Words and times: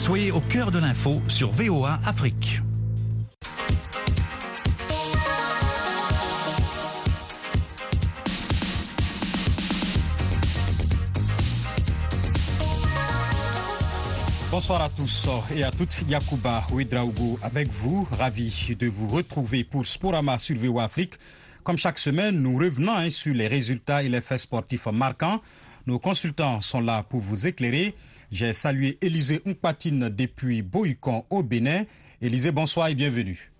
Soyez 0.00 0.32
au 0.32 0.40
cœur 0.40 0.70
de 0.70 0.78
l'info 0.78 1.20
sur 1.28 1.52
VOA 1.52 2.00
Afrique. 2.06 2.62
Bonsoir 14.50 14.80
à 14.80 14.88
tous 14.88 15.28
et 15.54 15.62
à 15.64 15.70
toutes. 15.70 16.02
Yakuba 16.08 16.64
Ouedraogo 16.72 17.38
avec 17.42 17.68
vous. 17.68 18.08
Ravi 18.10 18.74
de 18.80 18.86
vous 18.86 19.06
retrouver 19.06 19.64
pour 19.64 19.86
Sporama 19.86 20.38
sur 20.38 20.56
VOA 20.56 20.84
Afrique. 20.84 21.18
Comme 21.62 21.76
chaque 21.76 21.98
semaine, 21.98 22.40
nous 22.40 22.56
revenons 22.56 22.96
hein, 22.96 23.10
sur 23.10 23.34
les 23.34 23.48
résultats 23.48 24.02
et 24.02 24.08
les 24.08 24.22
faits 24.22 24.38
sportifs 24.40 24.86
marquants. 24.86 25.42
Nos 25.86 25.98
consultants 25.98 26.62
sont 26.62 26.80
là 26.80 27.02
pour 27.02 27.20
vous 27.20 27.46
éclairer. 27.46 27.94
J'ai 28.30 28.52
salué 28.52 28.96
Élisée 29.00 29.40
Mpatine 29.44 30.08
depuis 30.08 30.62
Boycon 30.62 31.24
au 31.30 31.42
Bénin. 31.42 31.84
Élisée, 32.22 32.52
bonsoir 32.52 32.88
et 32.88 32.94
bienvenue. 32.94 33.50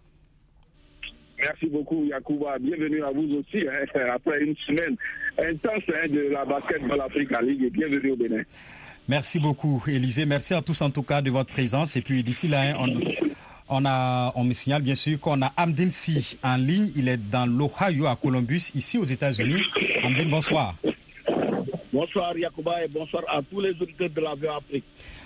Merci 1.41 1.67
beaucoup, 1.67 2.05
Yacouba. 2.05 2.59
Bienvenue 2.61 3.03
à 3.03 3.11
vous 3.11 3.27
aussi, 3.39 3.65
hein, 3.67 4.01
après 4.15 4.43
une 4.45 4.55
semaine 4.67 4.97
intense 5.39 5.83
hein, 5.89 6.09
de 6.09 6.29
la 6.31 6.45
basketball 6.45 7.01
Africa 7.01 7.41
League 7.43 7.63
et 7.65 7.71
bienvenue 7.71 8.13
au 8.13 8.17
Bénin. 8.17 8.43
Merci 9.09 9.41
beaucoup, 9.41 9.83
Élisée. 9.89 10.27
Merci 10.27 10.55
à 10.55 10.63
tous 10.63 10.81
en 10.83 10.91
tout 10.91 11.03
cas 11.03 11.21
de 11.21 11.31
votre 11.31 11.51
présence. 11.51 11.97
Et 11.97 12.03
puis 12.03 12.23
d'ici 12.23 12.47
là, 12.47 12.77
on, 12.79 12.89
on, 13.69 13.85
a, 13.87 14.33
on 14.37 14.45
me 14.45 14.53
signale 14.53 14.83
bien 14.83 14.95
sûr 14.95 15.19
qu'on 15.19 15.43
a 15.43 15.53
Amdine 15.57 15.91
Si 15.91 16.39
en 16.45 16.57
ligne. 16.57 16.93
Il 16.95 17.09
est 17.09 17.17
dans 17.17 17.47
l'Ohio 17.47 18.07
à 18.07 18.15
Columbus, 18.15 18.71
ici 18.75 18.99
aux 18.99 19.05
États-Unis. 19.05 19.63
Amdine, 20.05 20.31
bonsoir. 20.31 20.77
Bonsoir 22.01 22.35
Yacouba 22.35 22.83
et 22.83 22.89
bonsoir 22.89 23.23
à 23.29 23.43
tous 23.43 23.61
les 23.61 23.73
auditeurs 23.79 24.09
de 24.09 24.21
la 24.23 24.31
Afrique. 24.57 24.85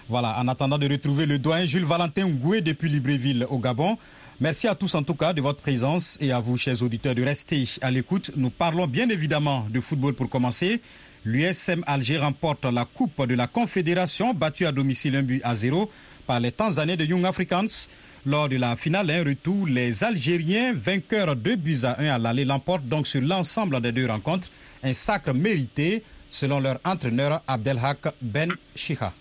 Voilà, 0.09 0.37
en 0.41 0.49
attendant 0.49 0.77
de 0.77 0.89
retrouver 0.89 1.25
le 1.25 1.39
doyen 1.39 1.65
Jules 1.67 1.85
Valentin 1.85 2.27
Ngoué 2.27 2.63
depuis 2.63 2.89
Libreville 2.89 3.47
au 3.49 3.61
Gabon. 3.61 3.97
Merci 4.41 4.67
à 4.67 4.75
tous 4.75 4.93
en 4.97 5.05
tout 5.05 5.15
cas 5.15 5.33
de 5.33 5.41
votre 5.41 5.61
présence 5.63 6.19
et 6.21 6.33
à 6.33 6.41
vous, 6.41 6.57
chers 6.57 6.83
auditeurs, 6.83 7.15
de 7.15 7.23
rester 7.23 7.63
à 7.81 7.93
l'écoute. 7.93 8.33
Nous 8.35 8.51
parlons 8.51 8.89
bien 8.89 9.09
évidemment 9.09 9.69
de 9.71 9.79
football 9.81 10.15
pour 10.15 10.29
commencer. 10.29 10.81
L'USM 11.25 11.85
Alger 11.87 12.19
remporte 12.19 12.65
la 12.65 12.85
Coupe 12.87 13.25
de 13.25 13.37
la 13.37 13.47
Confédération, 13.47 14.35
battue 14.35 14.67
à 14.67 14.73
domicile 14.73 15.15
un 15.15 15.23
but 15.23 15.41
à 15.45 15.55
zéro 15.55 15.89
par 16.27 16.41
les 16.41 16.51
Tanzaniens 16.51 16.97
de 16.97 17.05
Young 17.05 17.25
Africans. 17.25 17.87
Lors 18.27 18.49
de 18.49 18.57
la 18.57 18.75
finale, 18.75 19.11
un 19.11 19.23
retour, 19.23 19.69
les 19.69 20.03
Algériens, 20.03 20.73
vainqueurs 20.75 21.37
de 21.37 21.55
buts 21.55 21.85
à 21.85 22.01
1 22.01 22.07
à 22.07 22.19
l'aller, 22.19 22.45
l'emportent 22.45 22.89
donc 22.89 23.07
sur 23.07 23.21
l'ensemble 23.21 23.81
des 23.81 23.93
deux 23.93 24.07
rencontres. 24.07 24.49
Un 24.83 24.95
sacre 24.95 25.33
mérité, 25.35 26.03
selon 26.31 26.61
leur 26.61 26.79
entraîneur 26.85 27.43
Abdelhak 27.47 28.15
Ben 28.21 28.53
Chiha. 28.75 29.13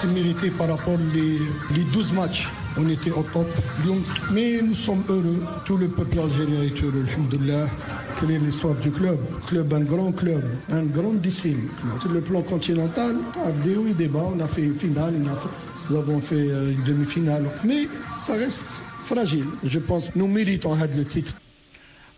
C'est 0.00 0.12
mérité 0.12 0.50
par 0.50 0.68
rapport 0.68 0.94
aux 0.94 1.14
les 1.74 1.84
12 1.92 2.12
matchs. 2.12 2.48
On 2.76 2.88
était 2.88 3.10
au 3.10 3.22
top. 3.22 3.46
Mais 4.32 4.60
nous 4.60 4.74
sommes 4.74 5.04
heureux. 5.08 5.42
Tout 5.64 5.76
le 5.76 5.88
peuple 5.88 6.18
algérien 6.20 6.62
est 6.62 6.82
heureux. 6.82 7.06
Quelle 8.20 8.30
est 8.30 8.38
l'histoire 8.38 8.74
du 8.74 8.90
club? 8.90 9.18
Club, 9.46 9.72
un 9.72 9.80
grand 9.80 10.12
club, 10.12 10.44
un 10.70 10.82
grandissime 10.82 11.68
club. 11.80 12.00
Sur 12.00 12.10
le 12.10 12.20
plan 12.20 12.42
continental, 12.42 13.16
hauts 13.76 13.86
et 13.86 14.10
on 14.14 14.40
a 14.40 14.46
fait 14.46 14.62
une 14.62 14.74
finale, 14.74 15.14
nous 15.90 15.96
avons 15.96 16.20
fait 16.20 16.48
une 16.48 16.82
demi-finale. 16.84 17.44
Mais 17.64 17.88
ça 18.26 18.34
reste 18.34 18.62
fragile. 19.04 19.46
Je 19.62 19.78
pense 19.78 20.10
nous 20.14 20.28
méritons 20.28 20.74
le 20.74 21.04
titre. 21.04 21.34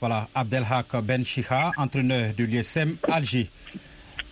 Voilà, 0.00 0.28
Abdelhak 0.34 0.94
Ben 1.02 1.24
Chiha, 1.24 1.72
entraîneur 1.76 2.34
de 2.36 2.44
l'USM 2.44 2.96
Alger. 3.10 3.48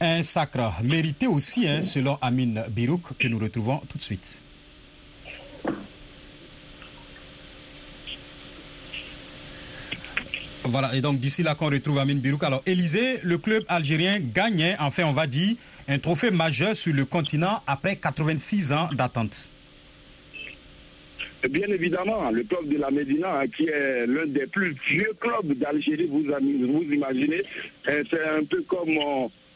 Un 0.00 0.22
sacre 0.22 0.82
mérité 0.82 1.26
aussi, 1.26 1.66
hein, 1.66 1.80
selon 1.80 2.18
Amin 2.20 2.64
Birouk, 2.68 3.16
que 3.18 3.28
nous 3.28 3.38
retrouvons 3.38 3.80
tout 3.88 3.96
de 3.96 4.02
suite. 4.02 4.42
Voilà, 10.64 10.94
et 10.94 11.00
donc 11.00 11.18
d'ici 11.18 11.42
là 11.42 11.54
qu'on 11.54 11.70
retrouve 11.70 11.98
Amin 11.98 12.16
Birouk. 12.16 12.42
Alors, 12.42 12.62
Élysée, 12.66 13.20
le 13.22 13.38
club 13.38 13.64
algérien 13.68 14.20
gagnait, 14.20 14.76
enfin 14.78 15.04
on 15.04 15.12
va 15.12 15.26
dire, 15.26 15.56
un 15.88 15.98
trophée 15.98 16.30
majeur 16.30 16.76
sur 16.76 16.92
le 16.92 17.04
continent 17.06 17.62
après 17.66 17.96
86 17.96 18.72
ans 18.72 18.88
d'attente. 18.92 19.50
Bien 21.50 21.68
évidemment, 21.68 22.30
le 22.30 22.42
club 22.42 22.68
de 22.68 22.78
la 22.78 22.90
Médina, 22.90 23.40
hein, 23.40 23.46
qui 23.54 23.66
est 23.66 24.06
l'un 24.06 24.26
des 24.26 24.46
plus 24.46 24.74
vieux 24.88 25.12
clubs 25.20 25.52
d'Algérie, 25.58 26.08
vous, 26.10 26.24
imaginez, 26.90 27.42
c'est 27.86 28.24
un 28.24 28.44
peu 28.44 28.62
comme 28.62 28.96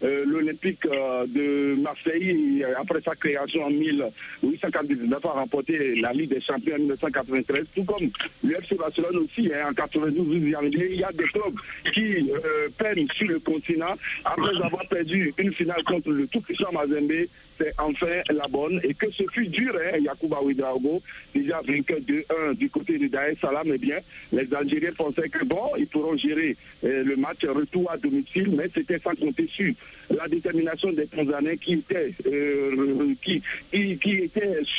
euh, 0.02 0.24
l'Olympique 0.26 0.84
euh, 0.86 1.26
de 1.26 1.74
Marseille, 1.80 2.64
après 2.78 3.00
sa 3.00 3.16
création 3.16 3.64
en 3.64 3.70
1899, 3.70 5.24
a 5.24 5.28
remporté 5.28 5.96
la 5.96 6.12
Ligue 6.12 6.30
des 6.30 6.40
Champions 6.40 6.74
en 6.74 6.78
1993, 6.78 7.66
tout 7.74 7.84
comme 7.84 8.08
l'UFC 8.44 8.76
Barcelone 8.78 9.24
aussi, 9.24 9.50
hein, 9.52 9.70
en 9.70 9.74
92, 9.74 10.26
il 10.30 10.50
y 10.50 11.04
a 11.04 11.10
des 11.10 11.24
clubs 11.24 11.56
qui 11.92 12.30
euh, 12.30 12.68
peinent 12.78 13.08
sur 13.16 13.26
le 13.26 13.40
continent 13.40 13.96
après 14.24 14.54
avoir 14.62 14.86
perdu 14.88 15.34
une 15.36 15.52
finale 15.52 15.82
contre 15.82 16.10
le 16.10 16.28
tout 16.28 16.42
puissant 16.42 16.70
Mazembe 16.70 17.26
c'est 17.58 17.72
enfin 17.78 18.22
la 18.30 18.46
bonne 18.48 18.80
et 18.84 18.94
que 18.94 19.10
ce 19.10 19.24
fut 19.32 19.48
dur, 19.48 19.74
hein, 19.76 19.98
Yacouba 19.98 20.42
Ouidraogo, 20.42 21.02
déjà 21.34 21.60
vainqueur 21.62 21.98
2-1 22.00 22.54
du 22.54 22.70
côté 22.70 22.98
de 22.98 23.08
Daesh 23.08 23.38
Salam, 23.40 23.68
eh 23.72 23.78
bien, 23.78 23.98
les 24.32 24.52
Algériens 24.54 24.92
pensaient 24.96 25.28
que 25.28 25.44
bon, 25.44 25.70
ils 25.76 25.86
pourront 25.86 26.16
gérer 26.16 26.56
le 26.82 27.16
match 27.16 27.44
retour 27.44 27.90
à 27.90 27.96
domicile, 27.96 28.50
mais 28.56 28.70
c'était 28.74 28.98
sans 29.00 29.14
compter 29.14 29.48
sur 29.54 29.72
la 30.10 30.28
détermination 30.28 30.92
des 30.92 31.06
Tanzaniens 31.06 31.56
qui 31.56 31.74
était, 31.74 32.12
euh, 32.26 33.14
qui, 33.22 33.42
qui, 33.72 34.30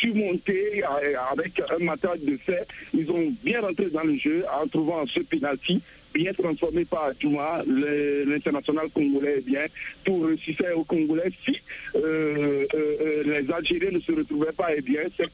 surmontée 0.01 0.83
avec 1.31 1.61
un 1.69 1.83
matériel 1.83 2.25
de 2.25 2.37
fait. 2.37 2.67
Ils 2.93 3.09
ont 3.11 3.33
bien 3.43 3.61
rentré 3.61 3.89
dans 3.89 4.03
le 4.03 4.17
jeu 4.17 4.45
en 4.51 4.67
trouvant 4.67 5.05
ce 5.07 5.19
penalty 5.21 5.81
bien 6.13 6.33
transformé 6.33 6.85
par 6.85 7.13
Touma, 7.19 7.63
l'international 7.67 8.89
congolais, 8.93 9.35
eh 9.39 9.41
bien, 9.41 9.65
tout 10.03 10.19
réussissait 10.21 10.71
aux 10.73 10.83
Congolais. 10.83 11.31
Si 11.45 11.55
euh, 11.95 12.65
euh, 12.73 13.23
les 13.25 13.51
Algériens 13.51 13.91
ne 13.91 13.99
se 13.99 14.11
retrouvaient 14.11 14.51
pas, 14.51 14.69
eh 14.75 14.81
bien, 14.81 15.01
ces, 15.17 15.25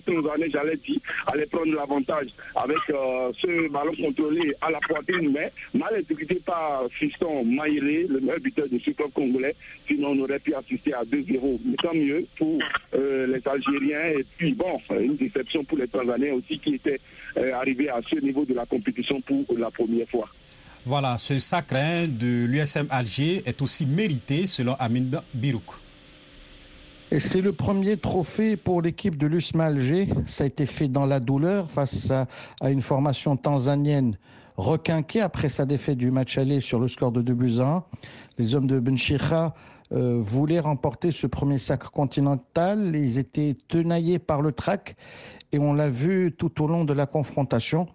Tanzaniens, 0.00 0.46
j'allais 0.52 0.76
dire, 0.76 1.00
allaient 1.26 1.46
prendre 1.46 1.74
l'avantage 1.74 2.28
avec 2.56 2.78
ce 2.86 3.68
ballon 3.68 3.92
contrôlé 4.00 4.54
à 4.60 4.70
la 4.70 4.78
poitrine, 4.80 5.32
mais 5.32 5.52
mal 5.74 5.98
exécuté 5.98 6.40
par 6.44 6.86
Fiston 6.98 7.44
Maïré, 7.44 8.06
le 8.08 8.20
meilleur 8.20 8.40
buteur 8.40 8.68
de 8.68 8.78
ce 8.78 8.90
club 8.90 9.10
congolais. 9.12 9.54
Sinon, 9.86 10.10
on 10.10 10.20
aurait 10.20 10.38
pu 10.38 10.54
assister 10.54 10.94
à 10.94 11.02
2-0. 11.04 11.60
Mais 11.64 11.76
tant 11.82 11.94
mieux 11.94 12.26
pour 12.38 12.58
les 12.92 13.40
Algériens. 13.46 14.18
Et 14.18 14.24
puis, 14.36 14.52
bon, 14.52 14.80
une 14.90 15.16
déception 15.16 15.64
pour 15.64 15.78
les 15.78 15.88
Tanzaniens 15.88 16.34
aussi 16.34 16.58
qui 16.58 16.74
étaient 16.74 17.00
arrivés 17.52 17.88
à 17.88 18.00
ce 18.08 18.16
niveau 18.20 18.44
de 18.44 18.54
la 18.54 18.66
compétition 18.66 19.20
pour 19.20 19.44
la 19.56 19.70
première 19.70 20.03
fois. 20.06 20.28
Voilà, 20.86 21.16
ce 21.16 21.38
sacre 21.38 21.76
hein, 21.76 22.06
de 22.08 22.44
l'USM 22.44 22.86
Alger 22.90 23.42
est 23.46 23.62
aussi 23.62 23.86
mérité 23.86 24.46
selon 24.46 24.74
Amin 24.74 25.04
Birouk. 25.32 25.64
Et 27.10 27.20
c'est 27.20 27.40
le 27.40 27.52
premier 27.52 27.96
trophée 27.96 28.56
pour 28.56 28.82
l'équipe 28.82 29.16
de 29.16 29.26
l'USM 29.26 29.60
Alger. 29.60 30.08
Ça 30.26 30.44
a 30.44 30.46
été 30.46 30.66
fait 30.66 30.88
dans 30.88 31.06
la 31.06 31.20
douleur 31.20 31.70
face 31.70 32.10
à, 32.10 32.26
une 32.70 32.82
formation 32.82 33.36
tanzanienne 33.36 34.18
requinquée 34.56 35.20
après 35.20 35.48
sa 35.48 35.64
défaite 35.64 35.96
du 35.96 36.10
match 36.10 36.36
aller 36.38 36.60
sur 36.60 36.78
le 36.78 36.88
score 36.88 37.12
de 37.12 37.22
2 37.22 37.34
buts 37.34 37.60
1. 37.60 37.82
Les 38.38 38.54
hommes 38.54 38.66
de 38.66 38.78
Benchicha 38.78 39.54
euh, 39.92 40.20
voulaient 40.20 40.60
remporter 40.60 41.12
ce 41.12 41.26
premier 41.26 41.58
sacre 41.58 41.92
continental. 41.92 42.94
Ils 42.94 43.16
étaient 43.16 43.56
tenaillés 43.68 44.18
par 44.18 44.42
le 44.42 44.52
trac 44.52 44.96
et 45.52 45.58
on 45.58 45.72
l'a 45.72 45.88
vu 45.88 46.34
tout 46.36 46.62
au 46.62 46.66
long 46.66 46.84
de 46.84 46.92
la 46.92 47.06
confrontation 47.06 47.86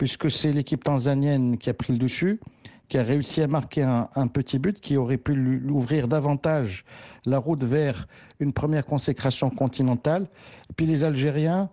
puisque 0.00 0.30
c'est 0.30 0.54
l'équipe 0.54 0.82
tanzanienne 0.82 1.58
qui 1.58 1.68
a 1.68 1.74
pris 1.74 1.92
le 1.92 1.98
dessus, 1.98 2.40
qui 2.88 2.96
a 2.96 3.02
réussi 3.02 3.42
à 3.42 3.48
marquer 3.48 3.82
un, 3.82 4.26
petit 4.28 4.58
but 4.58 4.80
qui 4.80 4.96
aurait 4.96 5.18
pu 5.18 5.34
lui 5.34 5.70
ouvrir 5.70 6.08
davantage 6.08 6.86
la 7.26 7.36
route 7.36 7.62
vers 7.62 8.08
une 8.38 8.54
première 8.54 8.86
consécration 8.86 9.50
continentale. 9.50 10.26
Et 10.70 10.72
puis 10.72 10.86
les 10.86 11.04
Algériens 11.04 11.68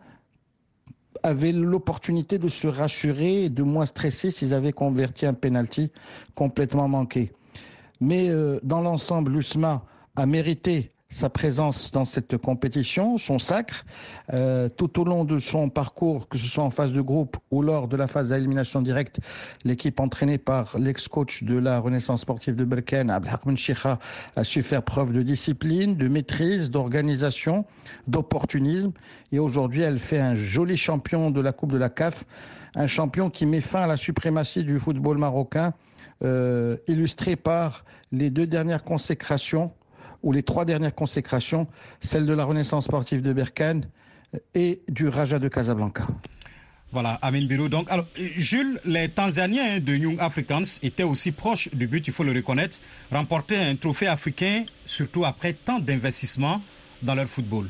avaient 1.23 1.53
l'opportunité 1.53 2.37
de 2.37 2.49
se 2.49 2.67
rassurer 2.67 3.45
et 3.45 3.49
de 3.49 3.63
moins 3.63 3.85
stresser 3.85 4.29
s'ils 4.29 4.53
avaient 4.53 4.73
converti 4.73 5.25
un 5.25 5.33
penalty 5.33 5.89
complètement 6.35 6.89
manqué. 6.89 7.31
Mais 8.01 8.27
euh, 8.27 8.59
dans 8.61 8.81
l'ensemble, 8.81 9.31
l'USMA 9.31 9.85
a 10.17 10.25
mérité 10.25 10.91
sa 11.09 11.29
présence 11.29 11.91
dans 11.91 12.03
cette 12.03 12.37
compétition, 12.37 13.17
son 13.17 13.39
sacre, 13.39 13.85
euh, 14.33 14.67
tout 14.67 14.99
au 14.99 15.05
long 15.05 15.23
de 15.23 15.39
son 15.39 15.69
parcours, 15.69 16.27
que 16.27 16.37
ce 16.37 16.47
soit 16.47 16.63
en 16.63 16.69
phase 16.69 16.91
de 16.91 16.99
groupe 17.01 17.37
ou 17.49 17.61
lors 17.61 17.87
de 17.87 17.95
la 17.95 18.07
phase 18.07 18.29
d'élimination 18.29 18.81
directe, 18.81 19.19
l'équipe 19.63 19.99
entraînée 19.99 20.37
par 20.37 20.77
l'ex-coach 20.77 21.43
de 21.43 21.57
la 21.57 21.79
Renaissance 21.79 22.21
sportive 22.21 22.55
de 22.55 22.65
Berken, 22.65 23.09
Abdelhakman 23.09 23.55
Chikha, 23.55 23.99
a 24.35 24.43
su 24.43 24.63
faire 24.63 24.83
preuve 24.83 25.13
de 25.13 25.21
discipline, 25.21 25.95
de 25.95 26.09
maîtrise, 26.09 26.69
d'organisation, 26.69 27.65
d'opportunisme. 28.07 28.91
Et 29.31 29.39
aujourd'hui, 29.39 29.81
elle 29.81 29.99
fait 29.99 30.19
un 30.19 30.35
joli 30.35 30.75
champion 30.75 31.31
de 31.31 31.39
la 31.39 31.53
Coupe 31.53 31.71
de 31.71 31.77
la 31.77 31.89
CAF, 31.89 32.25
un 32.75 32.87
champion 32.87 33.29
qui 33.29 33.45
met 33.45 33.61
fin 33.61 33.81
à 33.81 33.87
la 33.87 33.97
suprématie 33.97 34.63
du 34.65 34.77
football 34.77 35.17
marocain, 35.17 35.73
euh, 36.23 36.75
illustré 36.87 37.37
par 37.37 37.85
les 38.11 38.29
deux 38.29 38.45
dernières 38.45 38.83
consécrations 38.83 39.71
ou 40.23 40.31
les 40.31 40.43
trois 40.43 40.65
dernières 40.65 40.95
consécrations, 40.95 41.67
celle 42.01 42.25
de 42.25 42.33
la 42.33 42.45
Renaissance 42.45 42.85
sportive 42.85 43.21
de 43.21 43.33
Berkane 43.33 43.87
et 44.53 44.81
du 44.87 45.07
Raja 45.07 45.39
de 45.39 45.47
Casablanca. 45.47 46.07
Voilà, 46.91 47.19
Amin 47.21 47.45
Birou. 47.45 47.67
Donc, 47.67 47.91
alors, 47.91 48.07
Jules, 48.15 48.79
les 48.85 49.09
Tanzaniens 49.09 49.79
de 49.79 49.93
Young 49.93 50.17
Africans 50.19 50.63
étaient 50.81 51.03
aussi 51.03 51.33
proches 51.33 51.69
du 51.73 51.87
but, 51.87 52.07
il 52.07 52.13
faut 52.13 52.23
le 52.23 52.31
reconnaître, 52.31 52.79
remporter 53.11 53.57
un 53.57 53.75
trophée 53.75 54.07
africain, 54.07 54.63
surtout 54.85 55.25
après 55.25 55.53
tant 55.53 55.79
d'investissements 55.79 56.61
dans 57.01 57.15
leur 57.15 57.27
football. 57.27 57.67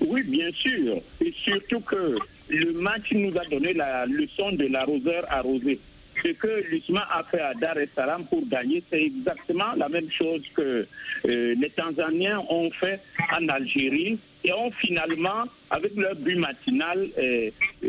Oui, 0.00 0.22
bien 0.24 0.50
sûr. 0.52 1.00
Et 1.24 1.32
surtout 1.44 1.80
que 1.80 2.18
le 2.48 2.72
match 2.72 3.12
nous 3.12 3.32
a 3.36 3.44
donné 3.48 3.72
la 3.72 4.04
leçon 4.06 4.52
de 4.52 4.66
l'arroseur 4.66 5.24
arrosé. 5.30 5.78
Ce 6.22 6.28
que 6.32 6.64
l'USMA 6.68 7.06
a 7.10 7.24
fait 7.24 7.40
à 7.40 7.54
Dar 7.54 7.78
es 7.78 7.88
Salaam 7.94 8.24
pour 8.26 8.46
gagner, 8.46 8.82
c'est 8.90 9.02
exactement 9.02 9.72
la 9.76 9.88
même 9.88 10.10
chose 10.10 10.42
que 10.54 10.86
euh, 11.24 11.54
les 11.54 11.70
Tanzaniens 11.70 12.42
ont 12.48 12.70
fait 12.72 13.00
en 13.32 13.48
Algérie 13.48 14.18
et 14.44 14.52
ont 14.52 14.70
finalement, 14.72 15.44
avec 15.70 15.94
leur 15.96 16.16
but 16.16 16.36
matinal, 16.36 17.08
euh, 17.18 17.50
euh, 17.82 17.88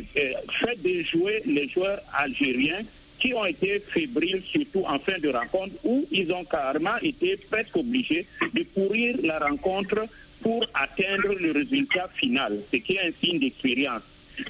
fait 0.64 0.82
déjouer 0.82 1.42
les 1.46 1.68
joueurs 1.70 2.00
algériens 2.14 2.84
qui 3.20 3.34
ont 3.34 3.46
été 3.46 3.80
fébriles, 3.94 4.42
surtout 4.52 4.84
en 4.86 5.00
fin 5.00 5.20
de 5.20 5.30
rencontre, 5.30 5.76
où 5.84 6.06
ils 6.12 6.32
ont 6.34 6.46
carrément 6.46 6.98
été 7.02 7.38
presque 7.50 7.76
obligés 7.76 8.26
de 8.54 8.64
courir 8.74 9.16
la 9.24 9.40
rencontre 9.40 10.08
pour 10.42 10.66
atteindre 10.74 11.36
le 11.40 11.52
résultat 11.52 12.10
final, 12.16 12.60
ce 12.74 12.80
qui 12.80 12.96
est 12.96 13.08
un 13.08 13.12
signe 13.24 13.40
d'expérience. 13.40 14.02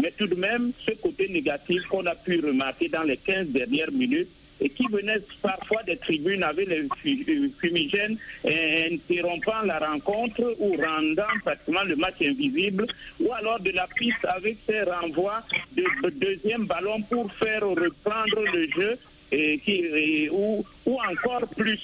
Mais 0.01 0.13
tout 0.17 0.27
de 0.27 0.35
même, 0.35 0.71
ce 0.85 0.91
côté 0.95 1.27
négatif 1.29 1.81
qu'on 1.89 2.05
a 2.05 2.15
pu 2.15 2.39
remarquer 2.39 2.89
dans 2.89 3.03
les 3.03 3.17
15 3.17 3.47
dernières 3.47 3.91
minutes, 3.91 4.29
et 4.61 4.69
qui 4.69 4.85
venait 4.91 5.19
parfois 5.41 5.81
des 5.83 5.97
tribunes 5.97 6.43
avec 6.43 6.67
les 6.69 6.87
fumigènes, 7.59 8.17
interrompant 8.45 9.61
la 9.65 9.79
rencontre 9.79 10.55
ou 10.59 10.75
rendant 10.75 11.23
pratiquement 11.43 11.83
le 11.83 11.95
match 11.95 12.15
invisible, 12.21 12.85
ou 13.19 13.33
alors 13.33 13.59
de 13.59 13.71
la 13.71 13.87
piste 13.97 14.23
avec 14.23 14.57
ses 14.69 14.83
renvois 14.83 15.41
de 15.75 15.83
deuxième 16.11 16.65
ballon 16.65 17.01
pour 17.09 17.33
faire 17.35 17.67
reprendre 17.67 18.43
le 18.53 18.67
jeu, 18.77 18.99
ou, 20.31 20.63
ou 20.85 20.97
encore 21.09 21.47
plus 21.57 21.79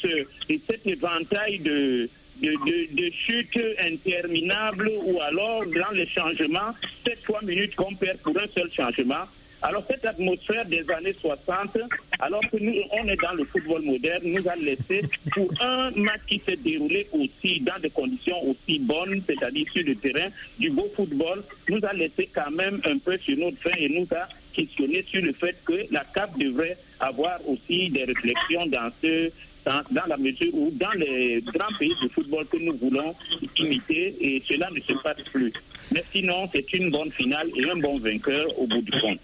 et 0.50 0.62
cet 0.70 0.86
éventail 0.86 1.60
de, 1.60 2.10
de, 2.42 2.96
de, 2.96 3.12
chute 3.26 3.60
interminable 3.84 4.92
ou 5.06 5.20
alors 5.22 5.64
dans 5.66 5.92
les 5.94 6.08
changements, 6.08 6.74
c'est 7.06 7.22
trois 7.24 7.42
minutes 7.42 7.76
qu'on 7.76 7.96
perd 7.96 8.18
pour 8.20 8.38
un 8.38 8.48
seul 8.56 8.72
changement. 8.72 9.26
Alors 9.64 9.84
cette 9.90 10.06
atmosphère 10.06 10.66
des 10.66 10.86
années 10.92 11.16
60, 11.20 11.78
alors 12.20 12.42
que 12.52 12.58
nous 12.58 12.76
on 12.92 13.08
est 13.08 13.20
dans 13.22 13.34
le 13.34 13.44
football 13.46 13.82
moderne, 13.82 14.22
nous 14.26 14.48
a 14.48 14.56
laissé 14.56 15.02
pour 15.34 15.50
un 15.62 15.90
match 15.92 16.22
qui 16.28 16.40
s'est 16.40 16.58
déroulé 16.58 17.08
aussi 17.12 17.60
dans 17.62 17.80
des 17.82 17.90
conditions 17.90 18.38
aussi 18.44 18.78
bonnes, 18.80 19.24
c'est-à-dire 19.26 19.66
sur 19.74 19.84
le 19.84 19.96
terrain 19.96 20.30
du 20.60 20.70
beau 20.70 20.88
football, 20.96 21.44
nous 21.70 21.80
a 21.84 21.94
laissé 21.94 22.30
quand 22.36 22.52
même 22.52 22.80
un 22.86 23.00
peu 23.00 23.18
sur 23.18 23.36
notre 23.38 23.58
fin 23.64 23.76
et 23.80 23.90
nous 23.90 24.08
a 24.16 24.28
questionné 24.54 25.04
sur 25.10 25.22
le 25.24 25.34
fait 25.34 25.56
que 25.66 25.86
la 25.92 26.04
CAP 26.14 26.38
devrait 26.38 26.78
avoir 27.00 27.40
aussi 27.48 27.90
des 27.90 28.06
réflexions 28.06 28.66
dans 28.68 28.90
ce 29.02 29.32
dans, 29.68 30.06
la 30.08 30.18
mesure 30.18 30.54
où 30.54 30.72
dans 30.72 30.92
les 30.92 31.42
grands 31.42 31.76
pays 31.80 31.94
de 32.02 32.10
football 32.10 32.46
que 32.48 32.58
nous 32.58 32.78
voulons 32.78 33.14
imiter, 33.58 34.16
et 34.22 34.44
cela 34.50 34.70
ne 34.72 34.80
se 34.82 34.94
passe 35.04 35.22
plus. 35.32 35.54
Mais 35.94 36.04
sinon, 36.12 36.50
c'est 36.54 36.72
une 36.74 36.92
bonne 36.92 37.12
finale 37.12 37.50
et 37.56 37.70
un 37.70 37.78
bon 37.78 38.00
vainqueur 38.00 38.48
au 38.60 38.68
bout 38.68 38.82
du 38.82 38.92
compte. 39.02 39.20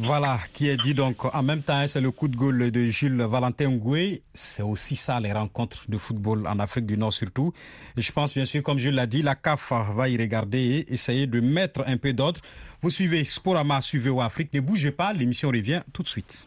Voilà, 0.00 0.38
qui 0.52 0.68
est 0.68 0.76
dit 0.76 0.94
donc 0.94 1.24
en 1.24 1.42
même 1.42 1.60
temps, 1.60 1.84
c'est 1.88 2.00
le 2.00 2.12
coup 2.12 2.28
de 2.28 2.36
gueule 2.36 2.70
de 2.70 2.84
Jules 2.84 3.20
Valentin 3.20 3.68
Ngoué. 3.68 4.22
C'est 4.32 4.62
aussi 4.62 4.94
ça, 4.94 5.18
les 5.18 5.32
rencontres 5.32 5.86
de 5.88 5.98
football 5.98 6.46
en 6.46 6.60
Afrique 6.60 6.86
du 6.86 6.96
Nord 6.96 7.12
surtout. 7.12 7.52
Et 7.96 8.00
je 8.00 8.12
pense 8.12 8.32
bien 8.32 8.44
sûr, 8.44 8.62
comme 8.62 8.78
Jules 8.78 8.94
l'a 8.94 9.08
dit, 9.08 9.22
la 9.22 9.34
CAF 9.34 9.72
va 9.96 10.08
y 10.08 10.16
regarder 10.16 10.58
et 10.86 10.92
essayer 10.92 11.26
de 11.26 11.40
mettre 11.40 11.82
un 11.84 11.96
peu 11.96 12.12
d'ordre. 12.12 12.40
Vous 12.80 12.90
suivez 12.90 13.24
Sporama, 13.24 13.80
suivez 13.80 14.10
au 14.10 14.20
Afrique. 14.20 14.54
Ne 14.54 14.60
bougez 14.60 14.92
pas, 14.92 15.12
l'émission 15.12 15.48
revient 15.48 15.80
tout 15.92 16.04
de 16.04 16.08
suite. 16.08 16.46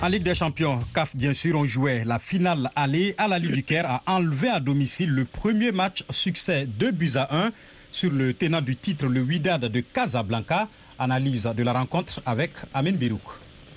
En 0.00 0.06
Ligue 0.06 0.22
des 0.22 0.34
Champions, 0.34 0.78
CAF, 0.94 1.16
bien 1.16 1.34
sûr, 1.34 1.58
on 1.58 1.64
jouait 1.64 2.04
la 2.04 2.20
finale 2.20 2.70
aller 2.76 3.16
à 3.18 3.26
la 3.26 3.40
Ligue 3.40 3.50
du 3.50 3.64
Caire, 3.64 3.90
a 3.90 4.02
enlevé 4.06 4.48
à 4.48 4.60
domicile 4.60 5.10
le 5.10 5.24
premier 5.24 5.72
match 5.72 6.04
succès 6.08 6.66
de 6.66 6.92
buts 6.92 7.16
à 7.16 7.46
1 7.46 7.50
sur 7.90 8.12
le 8.12 8.32
tenant 8.32 8.60
du 8.60 8.76
titre, 8.76 9.06
le 9.06 9.22
Wydad 9.22 9.64
de 9.64 9.80
Casablanca. 9.80 10.68
Analyse 11.00 11.50
de 11.56 11.62
la 11.64 11.72
rencontre 11.72 12.20
avec 12.26 12.52
Amin 12.74 12.92
Birouk. 12.92 13.22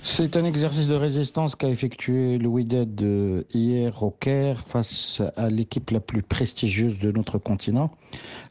C'est 0.04 0.36
un 0.36 0.44
exercice 0.44 0.86
de 0.86 0.94
résistance 0.94 1.56
qu'a 1.56 1.68
effectué 1.68 2.38
le 2.38 2.46
Wydad 2.46 3.00
hier 3.52 4.00
au 4.02 4.12
Caire 4.12 4.62
face 4.68 5.20
à 5.36 5.48
l'équipe 5.48 5.90
la 5.90 6.00
plus 6.00 6.22
prestigieuse 6.22 6.98
de 7.00 7.10
notre 7.10 7.38
continent. 7.38 7.90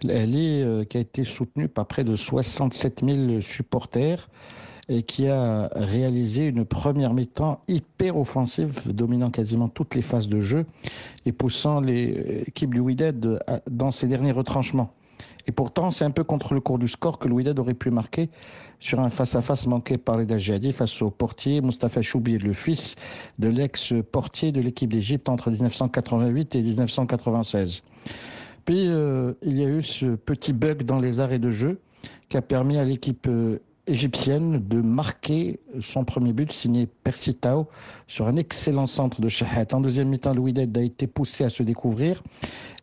Elle 0.08 0.36
euh, 0.36 0.84
qui 0.84 0.98
a 0.98 1.00
été 1.00 1.24
soutenue 1.24 1.70
par 1.70 1.86
près 1.86 2.04
de 2.04 2.18
67 2.18 3.02
000 3.06 3.42
supporters 3.42 4.28
et 4.92 5.04
qui 5.04 5.28
a 5.28 5.70
réalisé 5.74 6.48
une 6.48 6.66
première 6.66 7.14
mi-temps 7.14 7.62
hyper 7.70 8.18
offensive, 8.18 8.74
dominant 8.86 9.30
quasiment 9.30 9.70
toutes 9.70 9.96
les 9.96 10.02
phases 10.02 10.28
de 10.28 10.42
jeu 10.42 10.66
et 11.26 11.32
poussant 11.32 11.80
l'équipe 11.80 12.74
du 12.74 12.82
Wydad 12.82 13.42
dans 13.70 13.92
ses 13.92 14.08
derniers 14.08 14.34
retranchements. 14.34 14.92
Et 15.48 15.54
pourtant, 15.54 15.92
c'est 15.92 16.04
un 16.04 16.12
peu 16.12 16.26
contre 16.26 16.54
le 16.54 16.60
cours 16.60 16.78
du 16.78 16.90
score 16.90 17.20
que 17.20 17.30
le 17.30 17.36
Wydad 17.36 17.58
aurait 17.58 17.74
pu 17.74 17.90
marquer 17.90 18.30
sur 18.82 19.00
un 19.00 19.10
face-à-face 19.10 19.66
manqué 19.66 19.98
par 19.98 20.18
les 20.18 20.26
Dajadi 20.26 20.74
face 20.74 21.02
au 21.02 21.10
portier 21.10 21.62
Mustafa 21.62 22.02
Choubi, 22.02 22.38
le 22.38 22.52
fils 22.52 22.96
de 23.40 23.48
l'ex-portier 23.48 24.52
de 24.52 24.60
l'équipe 24.60 24.92
d'Égypte 24.92 25.30
entre 25.30 25.52
1988 25.52 26.56
et 26.56 26.62
1996. 26.62 27.84
Puis, 28.66 28.88
euh, 28.90 29.34
il 29.42 29.58
y 29.58 29.64
a 29.64 29.70
eu 29.70 29.82
ce 29.82 30.16
petit 30.16 30.52
bug 30.52 30.84
dans 30.84 31.00
les 31.00 31.22
arrêts 31.22 31.40
de 31.40 31.50
jeu 31.50 31.80
qui 32.28 32.36
a 32.36 32.42
permis 32.42 32.78
à 32.78 32.84
l'équipe 32.84 33.28
euh, 33.28 33.60
égyptienne 33.88 34.68
de 34.68 34.82
marquer 34.82 35.60
son 35.80 36.06
premier 36.06 36.34
but 36.34 36.52
signé 36.52 36.88
Persitao 36.88 37.68
sur 38.08 38.28
un 38.28 38.36
excellent 38.36 38.88
centre 38.88 39.22
de 39.22 39.30
Shahat. 39.30 39.68
En 39.74 39.82
deuxième 39.82 40.10
mi-temps, 40.10 40.34
Louis 40.34 40.54
Ded 40.54 40.78
a 40.78 40.82
été 40.82 41.08
poussé 41.08 41.44
à 41.44 41.50
se 41.50 41.64
découvrir 41.64 42.22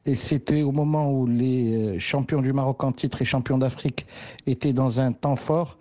et 0.06 0.14
c'était 0.14 0.62
au 0.62 0.72
moment 0.72 1.10
où 1.10 1.26
les 1.26 1.74
euh, 1.74 1.98
champions 1.98 2.42
du 2.42 2.52
Maroc 2.52 2.82
en 2.82 2.92
titre 2.92 3.22
et 3.22 3.24
champions 3.24 3.58
d'Afrique 3.58 4.06
étaient 4.46 4.72
dans 4.72 5.00
un 5.00 5.12
temps 5.12 5.36
fort 5.36 5.78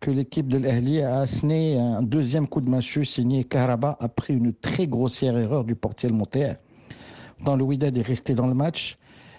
que 0.00 0.10
l'équipe 0.10 0.48
de 0.48 0.58
l'Ahli 0.58 1.02
a 1.02 1.20
asséné 1.20 1.78
un 1.78 2.02
deuxième 2.02 2.46
coup 2.46 2.60
de 2.60 2.68
massue 2.68 3.04
signé 3.04 3.44
Karaba 3.44 3.96
après 4.00 4.34
une 4.34 4.52
très 4.52 4.86
grossière 4.86 5.36
erreur 5.38 5.64
du 5.64 5.74
portier 5.74 6.10
Monter. 6.10 6.54
Dans 7.44 7.56
le 7.56 7.64
Wydad 7.64 7.96
est 7.96 8.02
resté 8.02 8.34
dans 8.34 8.46
le 8.46 8.54
match. 8.54 8.98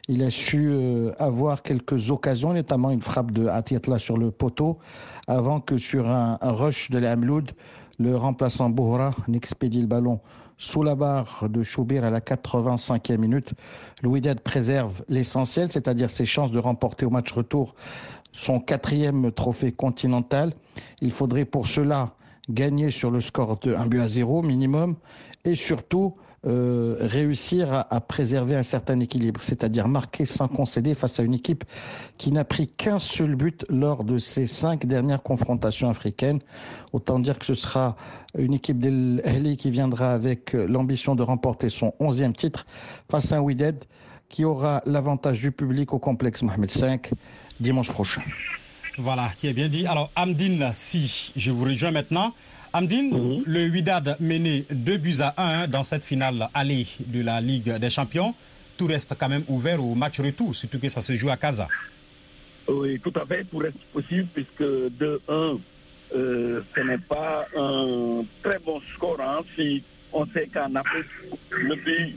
Il 0.10 0.24
a 0.24 0.30
su 0.30 0.70
euh, 0.70 1.12
avoir 1.20 1.64
quelques 1.64 2.12
occasions, 2.12 2.54
notamment 2.54 2.92
une 2.92 3.02
frappe 3.02 3.32
de 3.32 3.48
Atiatla 3.48 4.00
sur 4.00 4.18
le 4.18 4.32
poteau, 4.32 4.78
avant 5.28 5.60
que 5.60 5.78
sur 5.78 6.08
un, 6.08 6.38
rush 6.42 6.90
de 6.90 6.98
l'Amloud, 6.98 7.52
le 8.00 8.16
remplaçant 8.16 8.70
Bouhra 8.70 9.14
n'expédie 9.28 9.82
le 9.82 9.88
ballon 9.88 10.22
sous 10.58 10.82
la 10.82 10.96
barre 10.96 11.48
de 11.50 11.62
Choubir 11.62 12.06
à 12.06 12.10
la 12.10 12.22
85e 12.22 13.18
minute. 13.18 13.52
Louis 14.02 14.22
Ded 14.22 14.40
préserve 14.40 15.04
l'essentiel, 15.10 15.70
c'est-à-dire 15.70 16.10
ses 16.10 16.26
chances 16.26 16.52
de 16.52 16.60
remporter 16.60 17.06
au 17.06 17.10
match 17.10 17.32
retour 17.34 17.76
son 18.32 18.60
quatrième 18.60 19.32
trophée 19.32 19.74
continental. 19.74 20.54
Il 21.02 21.12
faudrait 21.12 21.46
pour 21.46 21.68
cela 21.68 22.14
gagner 22.50 22.92
sur 22.92 23.12
le 23.12 23.20
score 23.20 23.60
de 23.60 23.76
1 23.76 23.88
but 23.88 24.00
à 24.00 24.08
0 24.08 24.42
minimum 24.42 24.96
et 25.44 25.56
surtout 25.56 26.16
euh, 26.48 26.96
réussir 27.02 27.74
à, 27.74 28.02
préserver 28.02 28.56
un 28.56 28.64
certain 28.64 29.00
équilibre, 29.00 29.42
c'est-à-dire 29.44 29.88
marquer 29.88 30.26
sans 30.26 30.48
concéder 30.48 30.96
face 30.96 31.20
à 31.20 31.24
une 31.24 31.34
équipe 31.34 31.66
qui 32.18 32.32
n'a 32.32 32.46
pris 32.46 32.68
qu'un 32.68 33.00
seul 33.00 33.36
but 33.36 33.66
lors 33.70 34.04
de 34.04 34.18
ces 34.18 34.48
cinq 34.48 34.86
dernières 34.86 35.22
confrontations 35.22 35.90
africaines. 35.90 36.40
Autant 36.94 37.20
dire 37.20 37.38
que 37.38 37.46
ce 37.46 37.54
sera 37.54 37.98
une 38.38 38.54
équipe 38.54 38.78
d'El 38.78 39.22
qui 39.58 39.72
viendra 39.72 40.14
avec 40.14 40.54
l'ambition 40.54 41.16
de 41.16 41.24
remporter 41.24 41.70
son 41.70 41.94
onzième 42.00 42.34
titre 42.34 42.66
face 43.12 43.32
à 43.32 43.38
un 43.38 43.40
Wydad 43.40 43.84
qui 44.30 44.46
aura 44.46 44.82
l'avantage 44.86 45.40
du 45.40 45.52
public 45.52 45.94
au 45.94 46.00
complexe 46.00 46.42
Mohamed 46.42 46.72
V 46.72 47.00
dimanche 47.60 47.92
prochain. 47.92 48.22
Voilà, 48.98 49.30
qui 49.38 49.48
est 49.48 49.54
bien 49.54 49.70
dit. 49.70 49.86
Alors, 49.86 50.12
Amdine, 50.16 50.72
si 50.74 51.32
je 51.36 51.52
vous 51.52 51.66
rejoins 51.66 51.92
maintenant, 51.92 52.34
Amdine, 52.78 53.42
le 53.48 53.70
Wydad 53.72 54.18
mené 54.20 54.64
2 54.70 54.98
buts 54.98 55.16
à 55.22 55.64
1 55.64 55.68
dans 55.68 55.82
cette 55.82 56.06
finale 56.06 56.48
allée 56.54 56.86
de 57.08 57.24
la 57.24 57.42
Ligue 57.42 57.76
des 57.80 57.90
Champions. 57.90 58.36
Tout 58.78 58.86
reste 58.86 59.16
quand 59.20 59.30
même 59.30 59.42
ouvert 59.48 59.84
au 59.84 59.96
match 59.96 60.20
retour, 60.20 60.54
surtout 60.54 60.78
que 60.78 60.88
ça 60.88 61.02
se 61.02 61.14
joue 61.14 61.32
à 61.32 61.38
Casa. 61.38 61.68
Oui, 62.68 63.00
tout 63.00 63.12
à 63.20 63.26
fait, 63.26 63.46
tout 63.46 63.58
reste 63.58 63.80
possible 63.92 64.28
puisque 64.32 64.62
2-1, 64.62 65.60
euh, 66.14 66.62
ce 66.76 66.82
n'est 66.82 67.00
pas 67.00 67.48
un 67.58 68.24
très 68.44 68.60
bon 68.60 68.80
score. 68.94 69.20
Hein, 69.22 69.40
si 69.56 69.82
on 70.14 70.28
sait 70.28 70.48
qu'en 70.54 70.76
Afrique, 70.76 71.08
le 71.50 71.76
pays 71.78 72.16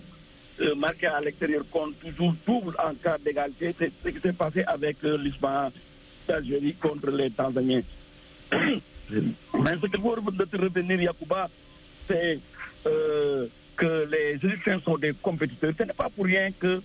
euh, 0.60 0.74
marqué 0.74 1.06
à 1.06 1.22
l'extérieur 1.22 1.64
compte 1.72 1.98
toujours 2.00 2.34
double 2.46 2.76
en 2.86 2.92
cas 3.02 3.16
d'égalité. 3.16 3.74
C'est 3.78 3.92
ce 4.04 4.08
qui 4.10 4.20
s'est 4.20 4.34
passé 4.34 4.62
avec 4.66 4.98
euh, 5.04 5.16
d'Algérie 6.28 6.74
contre 6.74 7.10
les 7.12 7.30
Tanzaniens. 7.30 7.80
Mais 9.12 9.76
ce 9.80 9.86
qu'il 9.86 10.00
faut 10.00 10.10
retenir, 10.10 11.02
Yacouba, 11.02 11.48
c'est 12.08 12.38
euh, 12.86 13.46
que 13.76 14.08
les 14.10 14.38
Égyptiens 14.46 14.80
sont 14.84 14.98
des 14.98 15.12
compétiteurs. 15.22 15.72
Ce 15.78 15.84
n'est 15.84 15.92
pas 15.92 16.08
pour 16.14 16.24
rien 16.24 16.50
que 16.52 16.80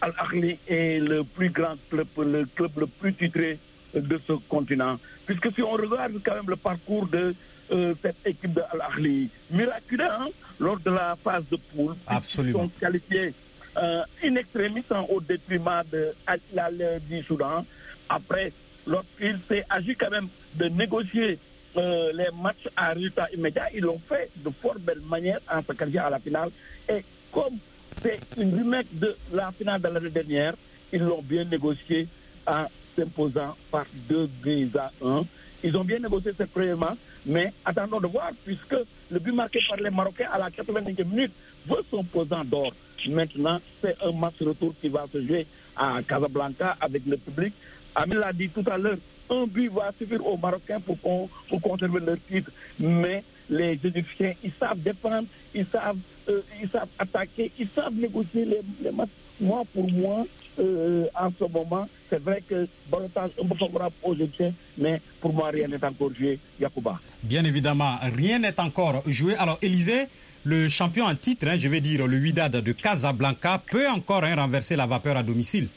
Al-Ahli 0.00 0.58
est 0.66 0.98
le 1.00 1.24
plus 1.24 1.50
grand 1.50 1.76
club, 1.90 2.08
le 2.18 2.44
club 2.56 2.70
le 2.78 2.86
plus 2.86 3.14
titré 3.14 3.58
de 3.94 4.20
ce 4.26 4.32
continent. 4.48 4.98
Puisque 5.26 5.52
si 5.54 5.62
on 5.62 5.72
regarde 5.72 6.12
quand 6.24 6.34
même 6.34 6.48
le 6.48 6.56
parcours 6.56 7.06
de 7.06 7.34
euh, 7.72 7.94
cette 8.02 8.16
équipe 8.24 8.54
de 8.54 8.62
Al-Ahli, 8.72 9.28
miraculeux 9.50 10.10
hein, 10.10 10.28
lors 10.58 10.78
de 10.80 10.90
la 10.90 11.16
phase 11.22 11.44
de 11.50 11.56
poule, 11.56 11.94
ils 12.10 12.52
sont 12.52 12.68
qualifiés 12.80 13.34
euh, 13.76 14.02
in 14.24 14.34
extremis 14.36 14.84
hein, 14.90 15.04
au 15.08 15.20
détriment 15.20 15.82
de 15.92 16.12
Al 16.26 17.00
du 17.08 17.22
Soudan. 17.24 17.64
Après, 18.08 18.52
lorsqu'il 18.86 19.38
s'est 19.48 19.64
agi 19.70 19.94
quand 19.94 20.10
même 20.10 20.28
de 20.54 20.66
négocier 20.66 21.38
euh, 21.76 22.12
les 22.12 22.28
matchs 22.42 22.68
à 22.76 22.92
résultat 22.92 23.28
immédiat, 23.32 23.68
ils 23.74 23.82
l'ont 23.82 24.00
fait 24.08 24.30
de 24.36 24.50
fort 24.60 24.78
belle 24.78 25.00
manière 25.00 25.40
en 25.50 25.62
se 25.62 25.72
qualifiant 25.72 26.06
à 26.06 26.10
la 26.10 26.18
finale. 26.18 26.50
Et 26.88 27.04
comme 27.32 27.58
c'est 28.02 28.18
une 28.36 28.54
remake 28.56 28.98
de 28.98 29.16
la 29.32 29.52
finale 29.52 29.80
de 29.80 29.88
l'année 29.88 30.10
dernière, 30.10 30.54
ils 30.92 31.02
l'ont 31.02 31.22
bien 31.22 31.44
négocié 31.44 32.08
en 32.46 32.64
s'imposant 32.96 33.56
par 33.70 33.86
deux 34.08 34.26
buts 34.42 34.70
à 34.76 34.90
un. 35.04 35.24
Ils 35.62 35.76
ont 35.76 35.84
bien 35.84 35.98
négocié 35.98 36.32
ce 36.36 36.44
premier 36.44 36.74
match, 36.74 36.96
mais 37.26 37.52
attendons 37.64 38.00
de 38.00 38.06
voir, 38.06 38.30
puisque 38.44 38.76
le 39.10 39.18
but 39.18 39.32
marqué 39.32 39.60
par 39.68 39.78
les 39.78 39.90
Marocains 39.90 40.28
à 40.32 40.38
la 40.38 40.50
90e 40.50 41.04
minute 41.04 41.32
veut 41.66 41.84
son 41.90 42.02
posant 42.04 42.44
d'or. 42.44 42.72
Maintenant, 43.08 43.60
c'est 43.82 43.96
un 44.02 44.12
match 44.12 44.34
retour 44.40 44.74
qui 44.80 44.88
va 44.88 45.06
se 45.12 45.24
jouer 45.24 45.46
à 45.76 46.02
Casablanca 46.02 46.76
avec 46.80 47.02
le 47.06 47.16
public. 47.16 47.52
Amil 47.94 48.18
l'a 48.18 48.32
dit 48.32 48.48
tout 48.48 48.64
à 48.70 48.78
l'heure, 48.78 48.96
un 49.30 49.46
but 49.46 49.70
va 49.72 49.92
suffire 49.98 50.24
aux 50.26 50.36
Marocains 50.36 50.80
pour, 50.80 50.98
pour 50.98 51.62
conserver 51.62 52.00
leur 52.00 52.16
titre. 52.28 52.50
Mais 52.78 53.22
les 53.48 53.78
Égyptiens, 53.82 54.34
ils 54.44 54.52
savent 54.58 54.80
défendre, 54.80 55.26
ils 55.54 55.66
savent, 55.72 55.98
euh, 56.28 56.42
ils 56.62 56.68
savent 56.70 56.88
attaquer, 56.98 57.50
ils 57.58 57.68
savent 57.74 57.94
négocier 57.94 58.44
les, 58.44 58.90
matchs. 58.92 59.08
Moi, 59.40 59.62
pour 59.72 59.90
moi, 59.90 60.26
euh, 60.58 61.06
en 61.18 61.30
ce 61.38 61.44
moment, 61.50 61.88
c'est 62.08 62.22
vrai 62.22 62.42
que 62.46 62.68
balotage 62.90 63.30
un 63.42 63.46
peu 63.46 63.54
favorable 63.56 63.94
aux 64.02 64.14
Égyptiens, 64.14 64.52
mais 64.76 65.00
pour 65.20 65.32
moi, 65.32 65.50
rien 65.50 65.66
n'est 65.68 65.82
encore 65.84 66.14
joué, 66.14 66.38
Yacouba. 66.60 67.00
Bien 67.22 67.44
évidemment, 67.44 67.96
rien 68.16 68.38
n'est 68.38 68.60
encore 68.60 69.02
joué. 69.06 69.34
Alors, 69.36 69.58
Élysée, 69.62 70.06
le 70.44 70.68
champion 70.68 71.06
en 71.06 71.14
titre, 71.14 71.48
hein, 71.48 71.56
je 71.58 71.68
vais 71.68 71.80
dire 71.80 72.06
le 72.06 72.18
Wydad 72.18 72.52
de 72.52 72.72
Casablanca, 72.72 73.62
peut 73.70 73.88
encore 73.88 74.24
hein, 74.24 74.36
renverser 74.36 74.76
la 74.76 74.86
vapeur 74.86 75.16
à 75.16 75.22
domicile 75.22 75.68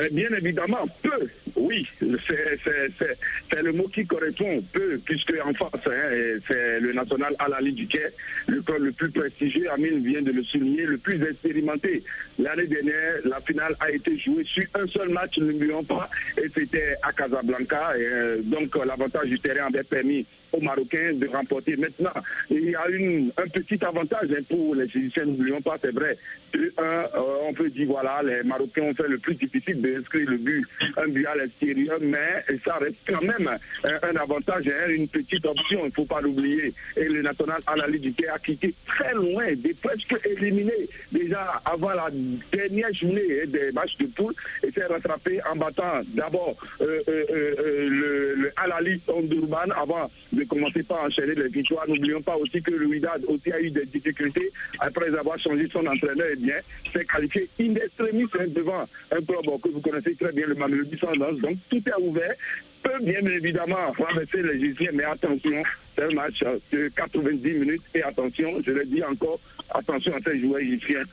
euh, 0.00 0.08
Bien 0.12 0.28
évidemment, 0.36 0.86
peut. 1.02 1.28
Oui, 1.56 1.86
c'est 2.00 3.62
le 3.62 3.72
mot 3.72 3.88
qui 3.88 4.06
correspond, 4.06 4.62
peu, 4.72 4.98
puisque 5.04 5.34
en 5.44 5.52
face, 5.54 5.86
hein, 5.86 6.38
c'est 6.48 6.80
le 6.80 6.92
national 6.92 7.34
Alali 7.38 7.72
du 7.72 7.86
Quai, 7.88 8.06
le 8.46 8.62
club 8.62 8.82
le 8.82 8.92
plus 8.92 9.10
prestigieux, 9.10 9.70
Amine 9.70 10.04
vient 10.04 10.22
de 10.22 10.30
le 10.30 10.44
souligner, 10.44 10.84
le 10.84 10.98
plus 10.98 11.20
expérimenté. 11.22 12.02
L'année 12.38 12.66
dernière, 12.66 13.14
la 13.24 13.40
finale 13.40 13.74
a 13.80 13.90
été 13.90 14.16
jouée 14.18 14.44
sur 14.44 14.64
un 14.74 14.86
seul 14.86 15.08
match, 15.08 15.36
n'oublions 15.38 15.84
pas, 15.84 16.08
et 16.36 16.48
c'était 16.54 16.94
à 17.02 17.12
Casablanca. 17.12 17.92
Euh, 17.96 18.40
donc 18.42 18.76
l'avantage 18.84 19.28
du 19.28 19.38
terrain 19.40 19.66
avait 19.66 19.82
permis 19.82 20.24
aux 20.52 20.60
Marocains 20.60 21.14
de 21.14 21.26
remporter. 21.28 21.76
Maintenant, 21.76 22.12
il 22.50 22.70
y 22.70 22.74
a 22.74 22.88
une, 22.88 23.30
un 23.36 23.48
petit 23.48 23.78
avantage 23.84 24.28
hein, 24.30 24.42
pour 24.48 24.74
les 24.74 24.84
Égyptiens, 24.84 25.26
n'oublions 25.26 25.60
pas, 25.60 25.76
c'est 25.82 25.92
vrai. 25.92 26.16
Euh, 26.56 27.02
on 27.42 27.52
peut 27.52 27.70
dire, 27.70 27.86
voilà, 27.88 28.22
les 28.22 28.42
Marocains 28.42 28.82
ont 28.82 28.94
fait 28.94 29.08
le 29.08 29.18
plus 29.18 29.34
difficile 29.34 29.80
d'inscrire 29.94 30.30
le 30.30 30.36
but, 30.38 30.66
un 30.96 31.08
but 31.08 31.26
à 31.26 31.36
l'extérieur, 31.36 31.98
mais 32.00 32.44
ça 32.64 32.76
reste 32.76 32.96
quand 33.06 33.22
même 33.22 33.48
un, 33.84 34.16
avantage, 34.16 34.64
une 34.88 35.08
petite 35.08 35.44
option, 35.44 35.80
il 35.82 35.86
ne 35.86 35.92
faut 35.92 36.04
pas 36.04 36.20
l'oublier. 36.20 36.72
Et 36.96 37.04
le 37.04 37.22
national 37.22 37.60
Alali 37.66 38.00
du 38.00 38.14
a 38.28 38.38
quitté 38.38 38.74
très 38.86 39.14
loin, 39.14 39.52
des 39.54 39.74
presque 39.74 40.14
éliminé 40.24 40.88
déjà 41.12 41.62
avant 41.64 41.90
la 41.90 42.10
dernière 42.52 42.92
journée 42.94 43.42
hein, 43.42 43.46
des 43.48 43.72
matchs 43.72 43.96
de 43.98 44.06
poule, 44.06 44.34
et 44.62 44.70
s'est 44.72 44.86
rattrapé 44.86 45.40
en 45.50 45.56
battant 45.56 46.02
d'abord 46.14 46.56
euh, 46.80 47.00
euh, 47.08 47.24
euh 47.30 47.88
le, 47.88 48.34
le 48.34 48.52
Alali 48.56 49.00
Ondurban 49.08 49.70
avant 49.76 50.10
de 50.32 50.44
commencer 50.44 50.82
par 50.82 51.04
enchaîner 51.04 51.34
les 51.34 51.48
victoires. 51.48 51.88
N'oublions 51.88 52.22
pas 52.22 52.36
aussi 52.36 52.62
que 52.62 52.72
le 52.72 52.86
Wydad 52.86 53.24
aussi 53.26 53.52
a 53.52 53.60
eu 53.60 53.70
des 53.70 53.86
difficultés 53.86 54.50
après 54.80 55.14
avoir 55.16 55.38
changé 55.38 55.68
son 55.72 55.86
entraîneur 55.86 56.28
et 56.32 56.36
bien 56.36 56.56
s'est 56.92 57.04
qualifié 57.04 57.48
in 57.60 57.74
extremis 57.74 58.26
hein, 58.38 58.46
devant 58.48 58.82
un 59.10 59.22
club 59.22 59.60
que 59.62 59.68
vous 59.78 59.90
connaissez 59.90 60.14
très 60.16 60.32
bien, 60.32 60.46
le 60.46 60.54
Mamelodi 60.54 60.98
Sundowns. 60.98 61.40
Donc 61.40 61.56
tout 61.70 61.82
est 61.86 62.02
ouvert 62.02 62.34
peut 62.82 63.04
bien 63.04 63.20
évidemment 63.20 63.92
renverser 63.98 64.42
les 64.42 64.56
Égyptiens, 64.56 64.90
mais 64.94 65.04
attention, 65.04 65.62
c'est 65.96 66.04
un 66.04 66.14
match 66.14 66.40
de 66.72 66.88
90 66.88 67.52
minutes 67.52 67.82
et 67.94 68.02
attention, 68.02 68.62
je 68.64 68.70
le 68.70 68.84
dis 68.84 69.02
encore, 69.02 69.40
attention 69.70 70.12
à 70.14 70.18
ces 70.26 70.40
joueurs 70.40 70.60
égyptiens. 70.60 71.04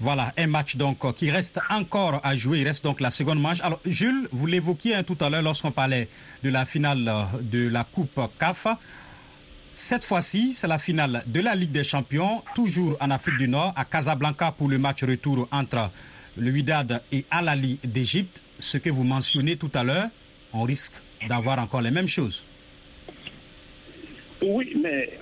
Voilà, 0.00 0.32
un 0.36 0.46
match 0.46 0.76
donc 0.76 1.12
qui 1.14 1.30
reste 1.30 1.58
encore 1.70 2.20
à 2.22 2.36
jouer. 2.36 2.60
Il 2.60 2.68
reste 2.68 2.84
donc 2.84 3.00
la 3.00 3.10
seconde 3.10 3.40
manche. 3.40 3.60
Alors, 3.62 3.80
Jules, 3.84 4.28
vous 4.30 4.46
l'évoquiez 4.46 4.94
hein, 4.94 5.02
tout 5.02 5.18
à 5.20 5.28
l'heure 5.28 5.42
lorsqu'on 5.42 5.72
parlait 5.72 6.08
de 6.44 6.50
la 6.50 6.64
finale 6.64 7.26
de 7.40 7.68
la 7.68 7.82
Coupe 7.82 8.20
CAF. 8.38 8.68
Cette 9.72 10.04
fois-ci, 10.04 10.54
c'est 10.54 10.68
la 10.68 10.78
finale 10.78 11.24
de 11.26 11.40
la 11.40 11.56
Ligue 11.56 11.72
des 11.72 11.82
Champions, 11.82 12.42
toujours 12.54 12.96
en 13.00 13.10
Afrique 13.10 13.38
du 13.38 13.48
Nord, 13.48 13.72
à 13.74 13.84
Casablanca 13.84 14.52
pour 14.52 14.68
le 14.68 14.78
match 14.78 15.02
retour 15.02 15.48
entre 15.50 15.90
le 16.38 16.50
Wydad 16.50 17.02
et 17.12 17.24
Al-Ali 17.30 17.78
d'Égypte. 17.84 18.42
Ce 18.58 18.78
que 18.78 18.90
vous 18.90 19.04
mentionnez 19.04 19.56
tout 19.56 19.70
à 19.74 19.84
l'heure, 19.84 20.08
on 20.52 20.62
risque 20.62 21.00
d'avoir 21.28 21.58
encore 21.58 21.80
les 21.80 21.90
mêmes 21.90 22.08
choses. 22.08 22.44
Oui, 24.40 24.76
mais 24.80 25.18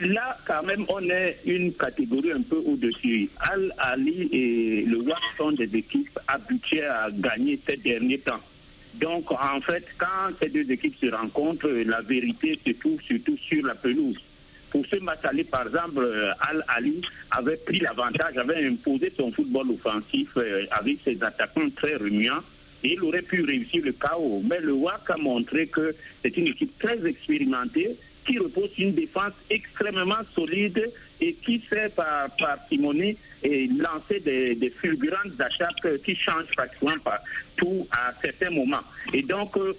là, 0.00 0.38
quand 0.46 0.62
même, 0.62 0.86
on 0.88 1.02
est 1.10 1.38
une 1.44 1.74
catégorie 1.74 2.32
un 2.32 2.42
peu 2.42 2.56
au-dessus. 2.56 3.28
Al-Ali 3.38 4.28
et 4.32 4.84
le 4.86 4.98
WAC 5.02 5.18
sont 5.36 5.52
des 5.52 5.70
équipes 5.76 6.18
habituées 6.26 6.84
à 6.84 7.10
gagner 7.12 7.60
ces 7.68 7.76
derniers 7.76 8.18
temps. 8.20 8.40
Donc, 8.94 9.30
en 9.30 9.60
fait, 9.60 9.84
quand 9.98 10.32
ces 10.42 10.48
deux 10.48 10.70
équipes 10.70 10.96
se 10.98 11.14
rencontrent, 11.14 11.68
la 11.68 12.00
vérité 12.00 12.58
se 12.66 12.72
trouve 12.72 12.98
surtout 13.02 13.36
sur 13.46 13.62
la 13.66 13.74
pelouse. 13.74 14.16
Pour 14.70 14.84
ce 14.86 14.98
match 15.00 15.20
aller, 15.24 15.44
par 15.44 15.66
exemple, 15.66 16.06
Al-Ali 16.48 17.00
avait 17.30 17.56
pris 17.56 17.78
l'avantage, 17.78 18.36
avait 18.36 18.66
imposé 18.66 19.12
son 19.16 19.32
football 19.32 19.70
offensif 19.70 20.28
euh, 20.36 20.66
avec 20.70 20.98
ses 21.04 21.22
attaquants 21.22 21.70
très 21.76 21.96
remuants 21.96 22.42
il 22.86 23.02
aurait 23.02 23.22
pu 23.22 23.42
réussir 23.42 23.84
le 23.84 23.92
chaos. 23.92 24.42
Mais 24.48 24.60
le 24.60 24.72
WAC 24.72 25.10
a 25.10 25.16
montré 25.16 25.66
que 25.66 25.94
c'est 26.22 26.36
une 26.36 26.48
équipe 26.48 26.78
très 26.78 27.04
expérimentée 27.06 27.96
qui 28.26 28.38
repose 28.38 28.70
sur 28.72 28.88
une 28.88 28.94
défense 28.94 29.32
extrêmement 29.50 30.22
solide 30.34 30.92
et 31.20 31.34
qui 31.34 31.62
sait 31.70 31.88
par, 31.90 32.28
parcimonie 32.36 33.16
et 33.42 33.68
lancer 33.68 34.20
des, 34.20 34.72
fulgurantes 34.80 35.38
attaques 35.38 36.02
qui 36.02 36.16
changent 36.16 36.50
pratiquement 36.56 36.98
par 37.04 37.20
tout 37.56 37.86
à 37.92 38.12
certains 38.24 38.50
moments. 38.50 38.82
Et 39.14 39.22
donc, 39.22 39.56
euh, 39.56 39.72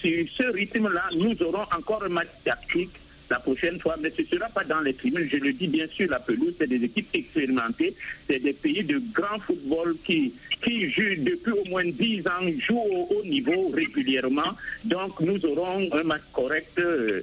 sur 0.00 0.26
ce 0.38 0.50
rythme-là, 0.52 1.08
nous 1.14 1.36
aurons 1.42 1.66
encore 1.76 2.02
un 2.04 2.08
match 2.08 2.28
tactique 2.44 2.94
la 3.30 3.38
prochaine 3.38 3.80
fois, 3.80 3.96
mais 4.00 4.12
ce 4.16 4.22
ne 4.22 4.26
sera 4.26 4.48
pas 4.48 4.64
dans 4.64 4.80
les 4.80 4.94
tribunes. 4.94 5.28
Je 5.30 5.36
le 5.36 5.52
dis 5.52 5.68
bien 5.68 5.86
sûr, 5.88 6.08
la 6.10 6.20
pelouse, 6.20 6.54
c'est 6.58 6.66
des 6.66 6.82
équipes 6.84 7.08
expérimentées, 7.14 7.94
c'est 8.28 8.42
des 8.42 8.52
pays 8.52 8.84
de 8.84 9.00
grand 9.12 9.38
football 9.40 9.96
qui, 10.04 10.34
qui 10.62 10.90
jouent 10.90 11.22
depuis 11.22 11.52
au 11.52 11.64
moins 11.68 11.84
10 11.84 12.20
ans, 12.28 12.46
jouent 12.66 12.78
au 12.78 13.08
haut 13.10 13.24
niveau 13.24 13.68
régulièrement. 13.68 14.52
Donc 14.84 15.20
nous 15.20 15.44
aurons 15.46 15.88
un 15.92 16.02
match 16.02 16.22
correct 16.32 16.78
euh, 16.78 17.22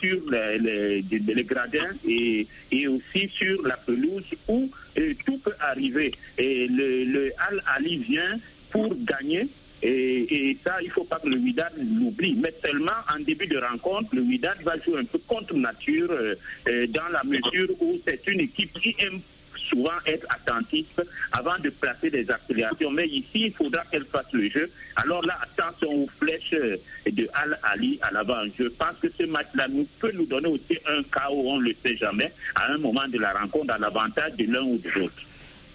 sur 0.00 0.20
les, 0.30 1.02
les, 1.10 1.44
gradins 1.44 1.94
et, 2.06 2.46
et, 2.72 2.88
aussi 2.88 3.28
sur 3.38 3.62
la 3.62 3.76
pelouse 3.76 4.24
où 4.48 4.68
euh, 4.98 5.14
tout 5.24 5.38
peut 5.38 5.54
arriver. 5.60 6.12
Et 6.36 6.66
le, 6.66 7.04
le 7.04 7.32
Al-Ali 7.38 7.98
vient 7.98 8.38
pour 8.70 8.94
gagner 9.04 9.48
et, 9.82 10.56
ça, 10.66 10.76
il 10.82 10.88
ne 10.88 10.92
faut 10.92 11.04
pas 11.04 11.18
que 11.18 11.28
le 11.28 11.36
Wydad 11.36 11.72
l'oublie. 11.76 12.34
Mais 12.34 12.54
seulement 12.64 12.90
en 13.14 13.20
début 13.20 13.46
de 13.46 13.58
rencontre, 13.58 14.14
le 14.14 14.22
Wydad 14.22 14.60
va 14.62 14.78
jouer 14.80 15.00
un 15.00 15.04
peu 15.04 15.18
contre 15.26 15.54
nature 15.54 16.10
euh, 16.10 16.34
euh, 16.68 16.86
dans 16.88 17.08
la 17.12 17.22
mesure 17.24 17.70
où 17.80 17.96
c'est 18.06 18.26
une 18.26 18.40
équipe 18.40 18.72
qui 18.80 18.94
aime 18.98 19.20
souvent 19.68 19.98
être 20.06 20.26
attentif 20.30 20.86
avant 21.32 21.58
de 21.58 21.70
placer 21.70 22.10
des 22.10 22.28
accélérations. 22.30 22.90
Mais 22.90 23.06
ici, 23.06 23.28
il 23.34 23.52
faudra 23.52 23.84
qu'elle 23.90 24.06
fasse 24.06 24.32
le 24.32 24.48
jeu. 24.50 24.70
Alors 24.96 25.24
là, 25.24 25.38
attention 25.42 26.04
aux 26.04 26.08
flèches 26.18 26.54
euh, 26.54 26.76
de 27.10 27.28
Al-Ali 27.34 27.98
à 28.02 28.10
l'avant. 28.10 28.42
Je 28.58 28.64
pense 28.64 28.96
que 29.00 29.08
ce 29.18 29.24
match-là 29.24 29.68
nous 29.68 29.86
peut 30.00 30.12
nous 30.12 30.26
donner 30.26 30.48
aussi 30.48 30.78
un 30.86 31.02
chaos, 31.04 31.42
on 31.46 31.58
ne 31.58 31.68
le 31.68 31.74
sait 31.84 31.96
jamais, 31.96 32.32
à 32.56 32.72
un 32.72 32.78
moment 32.78 33.06
de 33.06 33.18
la 33.18 33.32
rencontre, 33.32 33.74
à 33.74 33.78
l'avantage 33.78 34.32
de 34.32 34.52
l'un 34.52 34.62
ou 34.62 34.78
de 34.78 34.90
l'autre. 34.90 35.27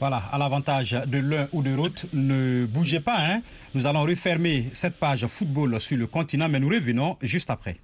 Voilà, 0.03 0.17
à 0.33 0.37
l'avantage 0.37 0.91
de 1.07 1.17
l'un 1.17 1.47
ou 1.53 1.61
de 1.63 1.73
l'autre. 1.73 2.07
Ne 2.11 2.65
bougez 2.65 2.99
pas, 2.99 3.19
hein. 3.19 3.41
Nous 3.73 3.87
allons 3.87 4.01
refermer 4.01 4.67
cette 4.73 4.95
page 4.95 5.25
football 5.27 5.79
sur 5.79 5.95
le 5.97 6.07
continent, 6.07 6.49
mais 6.49 6.59
nous 6.59 6.67
revenons 6.67 7.15
juste 7.21 7.49
après. 7.49 7.77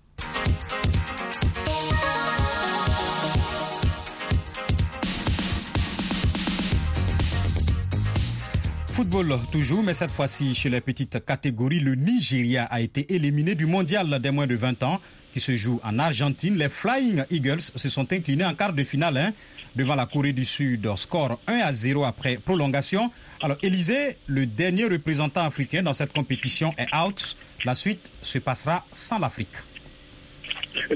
Football 8.88 9.40
toujours, 9.50 9.82
mais 9.82 9.94
cette 9.94 10.12
fois-ci 10.12 10.54
chez 10.54 10.70
les 10.70 10.82
petites 10.82 11.24
catégories, 11.26 11.80
le 11.80 11.96
Nigeria 11.96 12.66
a 12.66 12.82
été 12.82 13.16
éliminé 13.16 13.56
du 13.56 13.66
mondial 13.66 14.20
des 14.20 14.32
moins 14.32 14.46
de 14.46 14.56
20 14.56 14.84
ans 14.84 15.00
qui 15.34 15.40
se 15.40 15.56
joue 15.56 15.80
en 15.84 16.00
Argentine. 16.00 16.58
Les 16.58 16.68
Flying 16.68 17.24
Eagles 17.30 17.62
se 17.62 17.88
sont 17.88 18.12
inclinés 18.12 18.44
en 18.44 18.56
quart 18.56 18.74
de 18.74 18.84
finale 18.84 19.18
hein, 19.18 19.34
devant 19.80 19.96
la 19.96 20.06
Corée 20.06 20.34
du 20.34 20.44
Sud. 20.44 20.90
Score 20.98 21.40
1 21.48 21.60
à 21.60 21.72
0 21.72 22.04
après 22.04 22.36
prolongation. 22.38 23.12
Alors, 23.42 23.58
Élysée, 23.64 24.18
le 24.28 24.46
dernier 24.46 24.84
représentant 24.84 25.46
africain 25.46 25.82
dans 25.82 25.94
cette 25.94 26.12
compétition, 26.12 26.74
est 26.78 26.94
out. 26.94 27.38
La 27.64 27.76
suite 27.76 28.12
se 28.22 28.40
passera 28.40 28.86
sans 28.92 29.20
l'Afrique 29.20 29.56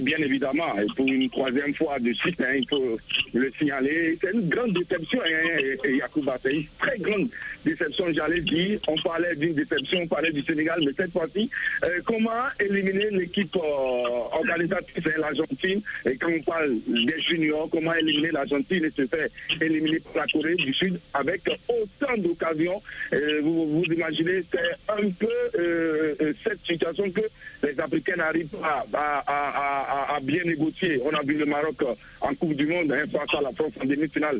bien 0.01 0.17
évidemment, 0.17 0.77
et 0.79 0.85
pour 0.95 1.07
une 1.07 1.29
troisième 1.29 1.73
fois 1.75 1.99
de 1.99 2.13
suite, 2.13 2.39
hein, 2.41 2.53
il 2.55 2.67
faut 2.67 2.97
le 3.33 3.51
signaler. 3.57 4.17
C'est 4.21 4.31
une 4.33 4.49
grande 4.49 4.73
déception, 4.73 5.19
hein, 5.21 5.87
Yacouba. 5.89 6.37
C'est 6.43 6.53
une 6.53 6.65
très 6.79 6.97
grande 6.99 7.29
déception, 7.65 8.05
j'allais 8.13 8.41
dire. 8.41 8.79
On 8.87 8.95
parlait 9.01 9.35
d'une 9.35 9.53
déception, 9.53 10.01
on 10.01 10.07
parlait 10.07 10.31
du 10.31 10.43
Sénégal, 10.43 10.79
mais 10.85 10.91
cette 10.97 11.11
fois-ci, 11.11 11.49
euh, 11.85 11.99
comment 12.05 12.47
éliminer 12.59 13.09
l'équipe 13.11 13.55
euh, 13.55 13.59
organisatrice, 13.59 15.03
hein, 15.07 15.19
l'Argentine? 15.19 15.81
Et 16.05 16.17
quand 16.17 16.31
on 16.31 16.41
parle 16.41 16.75
des 16.87 17.21
juniors, 17.21 17.69
comment 17.71 17.93
éliminer 17.93 18.31
l'Argentine? 18.31 18.85
Et 18.85 18.91
se 18.91 19.07
faire 19.07 19.27
éliminer 19.61 19.99
par 19.99 20.25
la 20.25 20.27
Corée 20.31 20.55
du 20.55 20.73
Sud 20.73 20.99
avec 21.13 21.41
autant 21.67 22.17
d'occasions 22.17 22.81
euh, 23.13 23.41
vous, 23.43 23.83
imaginez, 23.91 24.43
c'est 24.51 24.91
un 24.91 25.09
peu 25.11 26.33
cette 26.43 26.59
situation 26.65 27.09
que 27.11 27.21
les 27.63 27.79
Africains 27.79 28.15
n'arrivent 28.15 28.47
pas 28.47 28.85
à, 28.95 29.72
bien 30.21 30.43
négocier. 30.43 31.01
On 31.03 31.09
a 31.15 31.21
vu 31.23 31.35
le 31.37 31.45
Maroc 31.45 31.83
en 32.21 32.33
Coupe 32.35 32.53
du 32.53 32.67
Monde 32.67 32.91
hein, 32.91 33.05
face 33.11 33.37
à 33.37 33.41
la 33.41 33.51
France 33.51 33.73
en 33.81 33.85
demi-finale. 33.85 34.39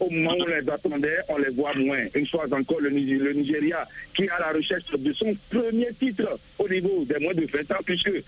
Au 0.00 0.10
moment 0.10 0.34
où 0.38 0.42
on 0.42 0.46
les 0.46 0.68
attendait, 0.70 1.18
on 1.28 1.38
les 1.38 1.50
voit 1.50 1.74
moins. 1.74 2.04
Une 2.14 2.26
fois 2.26 2.44
encore, 2.52 2.80
le, 2.80 2.90
Nigeria 2.90 3.86
qui 4.14 4.24
est 4.24 4.30
à 4.30 4.38
la 4.38 4.52
recherche 4.52 4.84
de 4.96 5.12
son 5.14 5.36
premier 5.50 5.88
titre 5.98 6.38
au 6.58 6.68
niveau 6.68 7.04
des 7.04 7.18
moins 7.18 7.34
de 7.34 7.46
20 7.46 7.70
ans, 7.74 7.80
puisque 7.84 8.08
euh, 8.08 8.22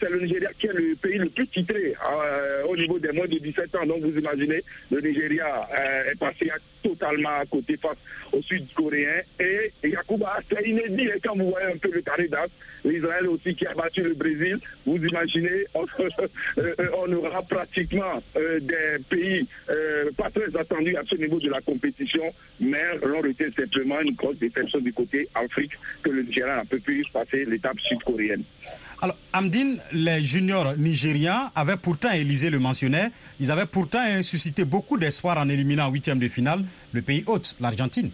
c'est 0.00 0.10
le 0.10 0.20
Nigeria 0.20 0.50
qui 0.58 0.66
est 0.66 0.72
le 0.72 0.94
pays 0.96 1.18
le 1.18 1.28
plus 1.28 1.46
titré 1.48 1.94
euh, 2.08 2.62
au 2.68 2.76
niveau 2.76 2.98
des 2.98 3.12
moins 3.12 3.26
de 3.26 3.38
17 3.38 3.74
ans. 3.76 3.86
Donc 3.86 4.02
vous 4.02 4.18
imaginez, 4.18 4.62
le 4.90 5.00
Nigeria 5.00 5.68
euh, 5.78 6.10
est 6.12 6.18
passé 6.18 6.50
totalement 6.82 7.40
à 7.40 7.46
côté 7.46 7.76
face 7.76 7.96
au 8.32 8.40
Sud-Coréen. 8.42 9.22
Et 9.40 9.72
Yakuba, 9.82 10.38
c'est 10.50 10.66
inédit. 10.68 11.08
Et 11.08 11.20
quand 11.22 11.36
vous 11.36 11.50
voyez 11.50 11.72
un 11.72 11.78
peu 11.78 11.90
le 11.92 12.02
carré 12.02 12.28
d'as, 12.28 12.46
l'Israël 12.84 13.26
aussi 13.28 13.54
qui 13.54 13.66
a 13.66 13.74
battu 13.74 14.02
le 14.02 14.14
Brésil, 14.14 14.58
vous 14.86 14.96
imaginez, 14.96 15.64
on, 15.74 15.86
on 16.96 17.12
aura 17.12 17.42
pratiquement 17.42 18.22
des 18.34 19.02
pays 19.08 19.46
pas 20.16 20.30
très 20.30 20.54
attendus 20.58 20.96
à 20.96 21.02
ce 21.08 21.16
niveau 21.16 21.40
de 21.40 21.50
la 21.50 21.60
compétition, 21.60 22.22
mais 22.60 22.82
l'on 23.04 23.24
était 23.24 23.50
simplement 23.56 24.00
une 24.00 24.14
grosse 24.14 24.38
déception 24.38 24.80
du 24.80 24.92
côté 24.92 25.28
Afrique 25.34 25.72
que 26.02 26.10
le 26.10 26.22
Nigeria 26.22 26.56
n'a 26.56 26.64
pas 26.64 26.76
pu 26.78 27.04
passer 27.12 27.44
l'étape 27.44 27.78
sud-coréenne. 27.80 28.44
Alors, 29.02 29.16
Amdine, 29.32 29.78
les 29.92 30.20
juniors 30.20 30.76
nigériens 30.76 31.50
avaient 31.54 31.76
pourtant, 31.76 32.10
Élysée 32.12 32.50
le 32.50 32.58
mentionnait, 32.58 33.10
ils 33.40 33.50
avaient 33.50 33.66
pourtant 33.66 34.22
suscité 34.22 34.64
beaucoup 34.64 34.96
d'espoir 34.96 35.36
en 35.38 35.48
éliminant 35.48 35.88
en 35.88 35.92
huitième 35.92 36.18
de 36.18 36.28
finale 36.28 36.64
le 36.92 37.02
pays 37.02 37.24
hôte, 37.26 37.56
l'Argentine. 37.60 38.10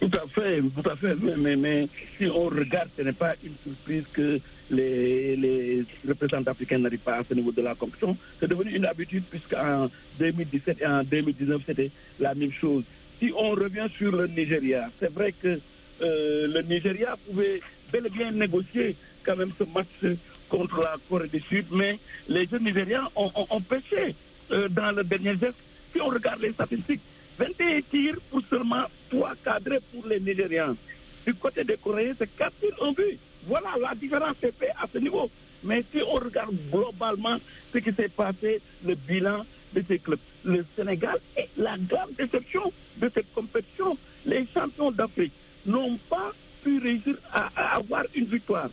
Tout 0.00 0.10
à 0.16 0.26
fait, 0.28 0.60
tout 0.62 0.90
à 0.90 0.96
fait. 0.96 1.14
Mais, 1.16 1.88
si 2.16 2.26
on 2.26 2.44
regarde, 2.44 2.88
ce 2.96 3.02
n'est 3.02 3.12
pas 3.12 3.34
une 3.44 3.54
surprise 3.62 4.04
que 4.12 4.40
les, 4.70 5.36
les 5.36 5.84
représentants 6.08 6.52
africains 6.52 6.78
n'arrivent 6.78 7.00
pas 7.00 7.18
à 7.18 7.24
ce 7.28 7.34
niveau 7.34 7.52
de 7.52 7.60
la 7.60 7.74
compétition. 7.74 8.16
C'est 8.38 8.48
devenu 8.48 8.74
une 8.74 8.86
habitude 8.86 9.24
puisqu'en 9.28 9.90
2017 10.18 10.80
et 10.80 10.86
en 10.86 11.04
2019, 11.04 11.62
c'était 11.66 11.90
la 12.18 12.34
même 12.34 12.52
chose. 12.52 12.84
Si 13.18 13.30
on 13.36 13.50
revient 13.50 13.88
sur 13.98 14.12
le 14.12 14.26
Nigeria, 14.28 14.88
c'est 14.98 15.12
vrai 15.12 15.32
que 15.32 15.60
euh, 16.02 16.46
le 16.46 16.62
Nigeria 16.62 17.16
pouvait 17.26 17.60
bel 17.92 18.06
et 18.06 18.10
bien 18.10 18.30
négocier 18.30 18.96
quand 19.22 19.36
même 19.36 19.52
ce 19.58 19.64
match 19.64 20.16
contre 20.48 20.78
la 20.80 20.96
Corée 21.08 21.28
du 21.28 21.40
Sud, 21.40 21.66
mais 21.70 21.98
les 22.28 22.46
jeunes 22.46 22.64
Nigériens 22.64 23.08
ont, 23.14 23.30
ont, 23.34 23.60
pêché 23.60 24.14
euh, 24.50 24.68
dans 24.68 24.92
le 24.92 25.04
dernier 25.04 25.36
geste. 25.36 25.58
Si 25.92 26.00
on 26.00 26.08
regarde 26.08 26.40
les 26.40 26.52
statistiques, 26.52 27.00
21 27.40 27.80
tirs 27.90 28.16
pour 28.30 28.42
seulement 28.50 28.84
3 29.10 29.32
cadrés 29.42 29.80
pour 29.92 30.06
les 30.06 30.20
Nigériens. 30.20 30.76
Du 31.26 31.34
côté 31.34 31.64
des 31.64 31.76
Coréens, 31.78 32.14
c'est 32.18 32.28
4 32.36 32.52
tirs 32.60 32.76
en 32.82 32.92
but. 32.92 33.18
Voilà, 33.46 33.70
la 33.80 33.94
différence 33.94 34.36
est 34.42 34.52
faite 34.58 34.74
à 34.78 34.86
ce 34.92 34.98
niveau. 34.98 35.30
Mais 35.64 35.82
si 35.90 36.02
on 36.06 36.14
regarde 36.16 36.54
globalement 36.70 37.38
ce 37.72 37.78
qui 37.78 37.92
s'est 37.92 38.10
passé, 38.10 38.60
le 38.84 38.94
bilan 38.94 39.44
de 39.72 39.82
ces 39.88 39.98
clubs, 39.98 40.18
le 40.44 40.64
Sénégal 40.76 41.18
est 41.36 41.48
la 41.56 41.76
grande 41.78 42.12
déception 42.18 42.72
de 42.98 43.10
cette 43.14 43.32
compétition. 43.34 43.96
Les 44.26 44.46
champions 44.52 44.90
d'Afrique 44.90 45.32
n'ont 45.64 45.96
pas 46.10 46.32
pu 46.62 46.78
réussir 46.78 47.16
à, 47.32 47.76
avoir 47.76 48.04
une 48.14 48.26
victoire. 48.26 48.68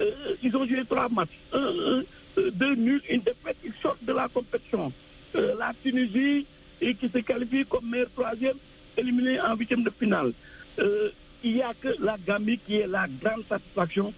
Euh, 0.00 0.34
ils 0.42 0.56
ont 0.56 0.66
joué 0.66 0.84
trois 0.88 1.08
matchs, 1.08 1.28
un, 1.52 2.02
deux 2.36 2.74
nuls, 2.74 3.02
une 3.10 3.20
défaite, 3.20 3.56
ils 3.64 3.72
sortent 3.82 4.04
de 4.04 4.12
la 4.12 4.28
compétition. 4.28 4.92
Euh, 5.36 5.54
la 5.58 5.72
Tunisie, 5.82 6.46
qui 6.78 7.08
se 7.08 7.18
qualifie 7.18 7.64
comme 7.66 7.88
meilleur 7.88 8.10
troisième, 8.14 8.56
éliminé 8.96 9.40
en 9.40 9.56
huitième 9.56 9.82
de 9.84 9.90
finale. 9.90 10.32
Euh, 10.78 11.10
il 11.42 11.54
n'y 11.54 11.62
a 11.62 11.72
que 11.74 11.94
la 12.00 12.16
Gambie 12.26 12.58
qui 12.58 12.76
est 12.76 12.86
la 12.86 13.06
grande 13.22 13.44
satisfaction 13.48 14.12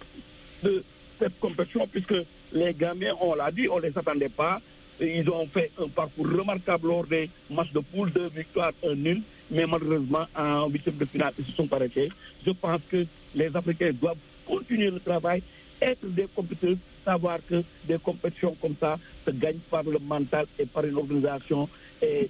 de 0.63 0.83
cette 1.19 1.39
compétition, 1.39 1.87
puisque 1.87 2.15
les 2.53 2.73
Gambiens, 2.73 3.15
on 3.21 3.35
l'a 3.35 3.51
dit, 3.51 3.67
on 3.69 3.77
ne 3.77 3.83
les 3.83 3.97
attendait 3.97 4.29
pas. 4.29 4.59
Ils 4.99 5.27
ont 5.29 5.47
fait 5.47 5.71
un 5.79 5.87
parcours 5.87 6.27
remarquable 6.27 6.87
lors 6.87 7.05
des 7.05 7.29
matchs 7.49 7.71
de 7.73 7.79
poule, 7.79 8.11
deux 8.11 8.27
victoires, 8.27 8.71
un 8.83 8.95
nul. 8.95 9.21
Mais 9.49 9.65
malheureusement, 9.65 10.25
en 10.35 10.67
huitième 10.69 10.97
de 10.97 11.05
finale, 11.05 11.33
ils 11.37 11.45
se 11.45 11.53
sont 11.53 11.71
arrêtés. 11.73 12.09
Je 12.45 12.51
pense 12.51 12.81
que 12.89 13.05
les 13.35 13.55
Africains 13.55 13.91
doivent 13.99 14.17
continuer 14.51 14.89
le 14.91 14.99
travail, 14.99 15.41
être 15.81 16.05
des 16.07 16.27
compétiteurs, 16.35 16.75
savoir 17.05 17.39
que 17.49 17.63
des 17.87 17.97
compétitions 17.99 18.55
comme 18.61 18.75
ça 18.79 18.97
se 19.25 19.31
gagnent 19.31 19.65
par 19.69 19.83
le 19.83 19.99
mental 19.99 20.45
et 20.59 20.65
par 20.65 20.85
une 20.85 20.95
organisation. 20.97 21.69
Et, 22.01 22.29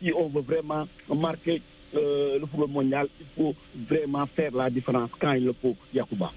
si 0.00 0.10
on 0.14 0.28
veut 0.28 0.40
vraiment 0.40 0.88
marquer 1.14 1.60
euh, 1.94 2.38
le 2.38 2.46
football 2.46 2.70
mondial, 2.70 3.06
il 3.20 3.26
faut 3.36 3.54
vraiment 3.86 4.26
faire 4.34 4.50
la 4.54 4.70
différence 4.70 5.10
quand 5.20 5.32
il 5.32 5.44
le 5.44 5.54
faut, 5.60 5.76
Yacouba. 5.92 6.32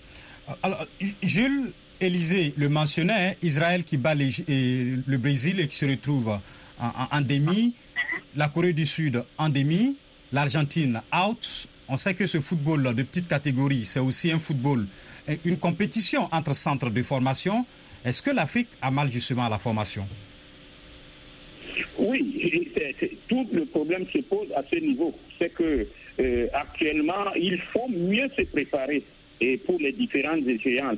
Alors, 0.62 0.86
Jules, 1.24 1.72
Élysée 2.02 2.54
le 2.58 2.68
mentionnait, 2.68 3.14
hein, 3.14 3.34
Israël 3.42 3.86
qui 3.86 3.98
bat 3.98 4.16
le 4.16 5.18
Brésil 5.18 5.62
et 5.62 5.68
qui 5.68 5.78
se 5.78 5.86
retrouve 5.86 6.38
en, 6.80 7.22
demi, 7.22 7.74
la 8.36 8.50
Corée 8.50 8.74
du 8.74 8.86
Sud 8.86 9.24
en 9.38 9.48
demi, 9.50 9.98
l'Argentine 10.32 11.02
out. 11.14 11.68
On 11.92 11.98
sait 11.98 12.14
que 12.14 12.28
ce 12.28 12.40
football 12.40 12.94
de 12.94 13.04
petite 13.04 13.28
catégorie, 13.28 13.84
c'est 13.84 14.00
aussi 14.00 14.32
un 14.32 14.38
football, 14.38 14.86
une 15.44 15.58
compétition 15.58 16.28
entre 16.32 16.54
centres 16.54 16.92
de 16.92 17.02
formation. 17.02 17.66
Est-ce 18.06 18.22
que 18.22 18.30
l'Afrique 18.30 18.70
a 18.82 18.92
mal 18.92 19.12
justement 19.12 19.46
à 19.46 19.50
la 19.50 19.58
formation? 19.58 20.08
Oui, 21.98 22.72
tout 23.28 23.48
le 23.52 23.66
problème 23.66 24.06
se 24.14 24.20
pose 24.20 24.48
à 24.56 24.64
ce 24.72 24.80
niveau. 24.80 25.14
C'est 25.40 25.50
que 25.50 25.88
euh, 26.20 26.48
actuellement, 26.54 27.34
il 27.36 27.60
faut 27.74 27.88
mieux 27.90 28.30
se 28.38 28.44
préparer 28.44 29.04
et 29.42 29.58
pour 29.58 29.80
les 29.80 29.92
différentes 29.94 30.46
échéances 30.48 30.98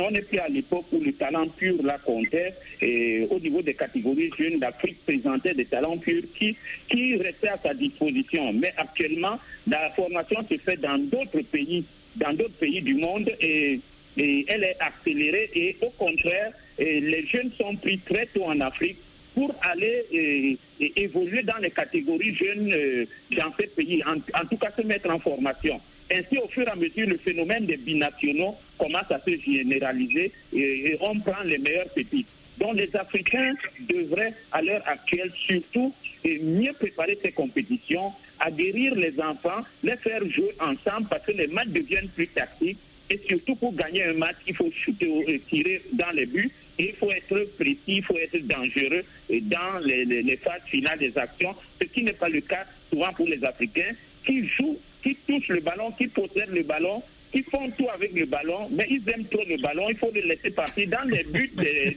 on 0.00 0.10
n'est 0.10 0.22
plus 0.22 0.38
à 0.38 0.48
l'époque 0.48 0.86
où 0.92 1.00
le 1.00 1.12
talent 1.12 1.48
pur 1.48 1.74
la 1.82 1.98
comptait 1.98 2.54
et 2.80 3.26
au 3.30 3.38
niveau 3.40 3.62
des 3.62 3.74
catégories 3.74 4.30
jeunes 4.38 4.60
d'Afrique 4.60 5.04
présentait 5.04 5.54
des 5.54 5.64
talents 5.64 5.98
purs 5.98 6.22
qui, 6.38 6.56
qui 6.88 7.16
restaient 7.16 7.48
à 7.48 7.58
sa 7.62 7.74
disposition. 7.74 8.52
Mais 8.52 8.72
actuellement, 8.76 9.38
la 9.66 9.90
formation 9.90 10.44
se 10.48 10.56
fait 10.58 10.76
dans 10.76 10.98
d'autres 10.98 11.40
pays, 11.50 11.84
dans 12.16 12.32
d'autres 12.32 12.58
pays 12.60 12.82
du 12.82 12.94
monde 12.94 13.30
et, 13.40 13.80
elle 14.16 14.64
est 14.64 14.76
accélérée 14.80 15.48
et 15.54 15.76
au 15.80 15.90
contraire, 15.90 16.52
les 16.76 17.24
jeunes 17.32 17.52
sont 17.56 17.76
pris 17.76 18.00
très 18.00 18.26
tôt 18.26 18.46
en 18.46 18.60
Afrique 18.60 18.96
pour 19.32 19.54
aller 19.60 20.58
évoluer 20.96 21.44
dans 21.44 21.58
les 21.58 21.70
catégories 21.70 22.34
jeunes 22.34 22.72
euh, 22.74 23.04
dans 23.36 23.52
ces 23.60 23.68
pays, 23.68 24.02
en 24.04 24.46
tout 24.46 24.56
cas 24.56 24.72
se 24.76 24.84
mettre 24.84 25.08
en 25.10 25.20
formation. 25.20 25.80
Ainsi, 26.10 26.38
au 26.38 26.48
fur 26.48 26.66
et 26.66 26.70
à 26.70 26.74
mesure, 26.74 27.06
le 27.06 27.18
phénomène 27.18 27.66
des 27.66 27.76
binationaux 27.76 28.56
commence 28.78 29.10
à 29.10 29.20
se 29.26 29.36
généraliser 29.36 30.32
et, 30.52 30.96
on 31.00 31.18
prend 31.20 31.42
les 31.44 31.58
meilleurs 31.58 31.88
petits. 31.90 32.26
Donc 32.58 32.76
les 32.76 32.94
Africains 32.96 33.54
devraient, 33.88 34.34
à 34.52 34.62
l'heure 34.62 34.82
actuelle, 34.86 35.32
surtout 35.46 35.94
mieux 36.24 36.72
préparer 36.74 37.18
ces 37.24 37.32
compétitions, 37.32 38.12
aguerrir 38.40 38.94
les 38.94 39.14
enfants, 39.20 39.60
les 39.82 39.96
faire 39.98 40.20
jouer 40.30 40.54
ensemble 40.60 41.08
parce 41.08 41.24
que 41.24 41.32
les 41.32 41.46
matchs 41.46 41.68
deviennent 41.68 42.08
plus 42.08 42.28
tactiques. 42.28 42.78
Et 43.10 43.18
surtout, 43.26 43.56
pour 43.56 43.74
gagner 43.74 44.04
un 44.04 44.12
match, 44.12 44.36
il 44.46 44.54
faut 44.54 44.70
shooter, 44.84 45.40
tirer 45.48 45.82
dans 45.94 46.10
les 46.10 46.26
buts. 46.26 46.50
Et 46.78 46.90
il 46.90 46.94
faut 46.96 47.10
être 47.10 47.56
précis, 47.56 47.78
il 47.86 48.04
faut 48.04 48.18
être 48.18 48.38
dangereux 48.46 49.02
dans 49.30 49.78
les, 49.82 50.04
les 50.04 50.36
phases 50.36 50.60
finales 50.66 50.98
des 50.98 51.16
actions, 51.16 51.54
ce 51.80 51.86
qui 51.88 52.02
n'est 52.02 52.12
pas 52.12 52.28
le 52.28 52.40
cas 52.42 52.66
souvent 52.90 53.12
pour 53.14 53.26
les 53.26 53.42
Africains 53.44 53.94
qui 54.26 54.46
jouent 54.46 54.78
qui 55.02 55.16
touche 55.26 55.48
le 55.48 55.60
ballon, 55.60 55.92
qui 55.92 56.08
possède 56.08 56.50
le 56.50 56.62
ballon, 56.62 57.02
ils 57.34 57.44
font 57.44 57.70
tout 57.76 57.86
avec 57.94 58.12
le 58.14 58.26
ballon, 58.26 58.68
mais 58.70 58.86
ils 58.90 59.02
aiment 59.12 59.26
trop 59.26 59.42
le 59.48 59.60
ballon, 59.60 59.88
il 59.90 59.96
faut 59.98 60.10
le 60.14 60.22
laisser 60.22 60.50
partir 60.50 60.88
dans 60.88 61.08
les 61.08 61.24
buts 61.24 61.50
des, 61.56 61.96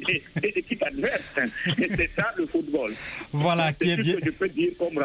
équipes 0.55 0.83
adverses. 0.83 1.33
Et 1.77 1.89
c'est 1.95 2.09
ça 2.17 2.33
le 2.37 2.47
football. 2.47 2.91
Voilà, 3.31 3.73
qui 3.73 3.91
est, 3.91 3.97
bien. 3.97 4.15
que 4.15 4.25
je 4.25 4.31
peux 4.31 4.49
dire 4.49 4.71
comme 4.77 5.03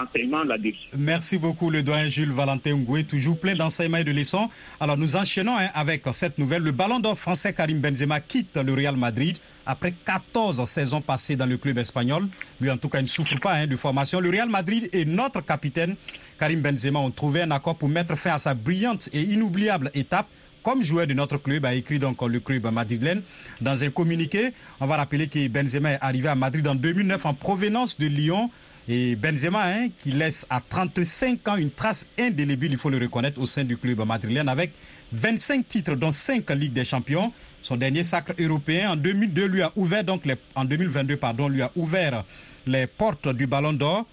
enseignement 0.00 0.42
là-dessus. 0.44 0.88
Merci 0.96 1.38
beaucoup, 1.38 1.70
le 1.70 1.82
doyen 1.82 2.08
Jules 2.08 2.32
Valentin 2.32 2.76
Ngoué, 2.76 3.04
toujours 3.04 3.38
plein 3.38 3.54
d'enseignements 3.54 3.98
et 3.98 4.04
de 4.04 4.12
leçons. 4.12 4.48
Alors, 4.80 4.96
nous 4.96 5.16
enchaînons 5.16 5.56
hein, 5.56 5.68
avec 5.74 6.02
cette 6.12 6.38
nouvelle. 6.38 6.62
Le 6.62 6.72
ballon 6.72 7.00
d'or 7.00 7.18
français 7.18 7.52
Karim 7.52 7.80
Benzema 7.80 8.20
quitte 8.20 8.56
le 8.56 8.72
Real 8.74 8.96
Madrid 8.96 9.38
après 9.68 9.92
14 10.04 10.64
saisons 10.64 11.02
passées 11.02 11.36
dans 11.36 11.46
le 11.46 11.58
club 11.58 11.76
espagnol. 11.78 12.26
Lui, 12.58 12.70
en 12.70 12.78
tout 12.78 12.88
cas, 12.88 13.00
il 13.00 13.02
ne 13.02 13.08
souffre 13.08 13.38
pas 13.38 13.52
hein, 13.52 13.66
de 13.66 13.76
formation. 13.76 14.18
Le 14.18 14.30
Real 14.30 14.48
Madrid 14.48 14.88
et 14.92 15.04
notre 15.04 15.42
capitaine 15.42 15.94
Karim 16.38 16.62
Benzema 16.62 16.98
ont 16.98 17.10
trouvé 17.10 17.42
un 17.42 17.50
accord 17.50 17.76
pour 17.76 17.88
mettre 17.88 18.16
fin 18.16 18.32
à 18.32 18.38
sa 18.38 18.54
brillante 18.54 19.10
et 19.12 19.20
inoubliable 19.20 19.90
étape 19.92 20.26
comme 20.62 20.82
joueur 20.82 21.06
de 21.06 21.14
notre 21.14 21.38
club, 21.38 21.64
a 21.64 21.74
écrit 21.74 21.98
donc 21.98 22.20
le 22.20 22.40
club 22.40 22.66
madrilène. 22.70 23.22
Dans 23.60 23.82
un 23.84 23.90
communiqué, 23.90 24.52
on 24.80 24.86
va 24.86 24.96
rappeler 24.96 25.28
que 25.28 25.48
Benzema 25.48 25.92
est 25.92 25.98
arrivé 26.00 26.28
à 26.28 26.34
Madrid 26.34 26.66
en 26.66 26.74
2009 26.74 27.24
en 27.26 27.34
provenance 27.34 27.96
de 27.96 28.06
Lyon. 28.06 28.50
Et 28.88 29.16
Benzema, 29.16 29.66
hein, 29.66 29.88
qui 30.02 30.12
laisse 30.12 30.46
à 30.50 30.60
35 30.66 31.46
ans 31.48 31.56
une 31.56 31.70
trace 31.70 32.06
indélébile, 32.18 32.72
il 32.72 32.78
faut 32.78 32.90
le 32.90 32.98
reconnaître, 32.98 33.40
au 33.40 33.46
sein 33.46 33.64
du 33.64 33.76
club 33.76 34.04
madrilène, 34.04 34.48
avec 34.48 34.72
25 35.12 35.68
titres, 35.68 35.94
dont 35.94 36.10
5 36.10 36.50
Ligues 36.50 36.72
des 36.72 36.84
Champions. 36.84 37.32
Son 37.62 37.76
dernier 37.76 38.02
sacre 38.02 38.32
européen 38.38 38.92
en 38.92 38.96
2002 38.96 39.46
lui 39.46 39.62
a 39.62 39.72
ouvert 39.76 40.04
donc 40.04 40.22
en 40.54 40.64
2022 40.64 41.16
pardon, 41.16 41.48
lui 41.48 41.62
a 41.62 41.70
ouvert 41.76 42.24
les 42.66 42.86
portes 42.86 43.28
du 43.28 43.46
Ballon 43.46 43.72
d'Or. 43.72 44.06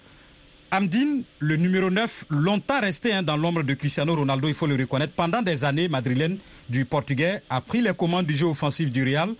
Amdine, 0.70 1.22
le 1.38 1.56
numéro 1.56 1.90
9, 1.90 2.24
longtemps 2.30 2.80
resté 2.80 3.12
hein, 3.12 3.22
dans 3.22 3.36
l'ombre 3.36 3.62
de 3.62 3.74
Cristiano 3.74 4.16
Ronaldo, 4.16 4.48
il 4.48 4.54
faut 4.54 4.66
le 4.66 4.74
reconnaître, 4.74 5.12
pendant 5.12 5.40
des 5.40 5.64
années, 5.64 5.88
madrilène 5.88 6.38
du 6.68 6.84
Portugais 6.84 7.40
a 7.48 7.60
pris 7.60 7.80
les 7.80 7.94
commandes 7.94 8.26
du 8.26 8.34
jeu 8.34 8.46
offensif 8.46 8.90
du 8.90 9.04
Real. 9.04 9.30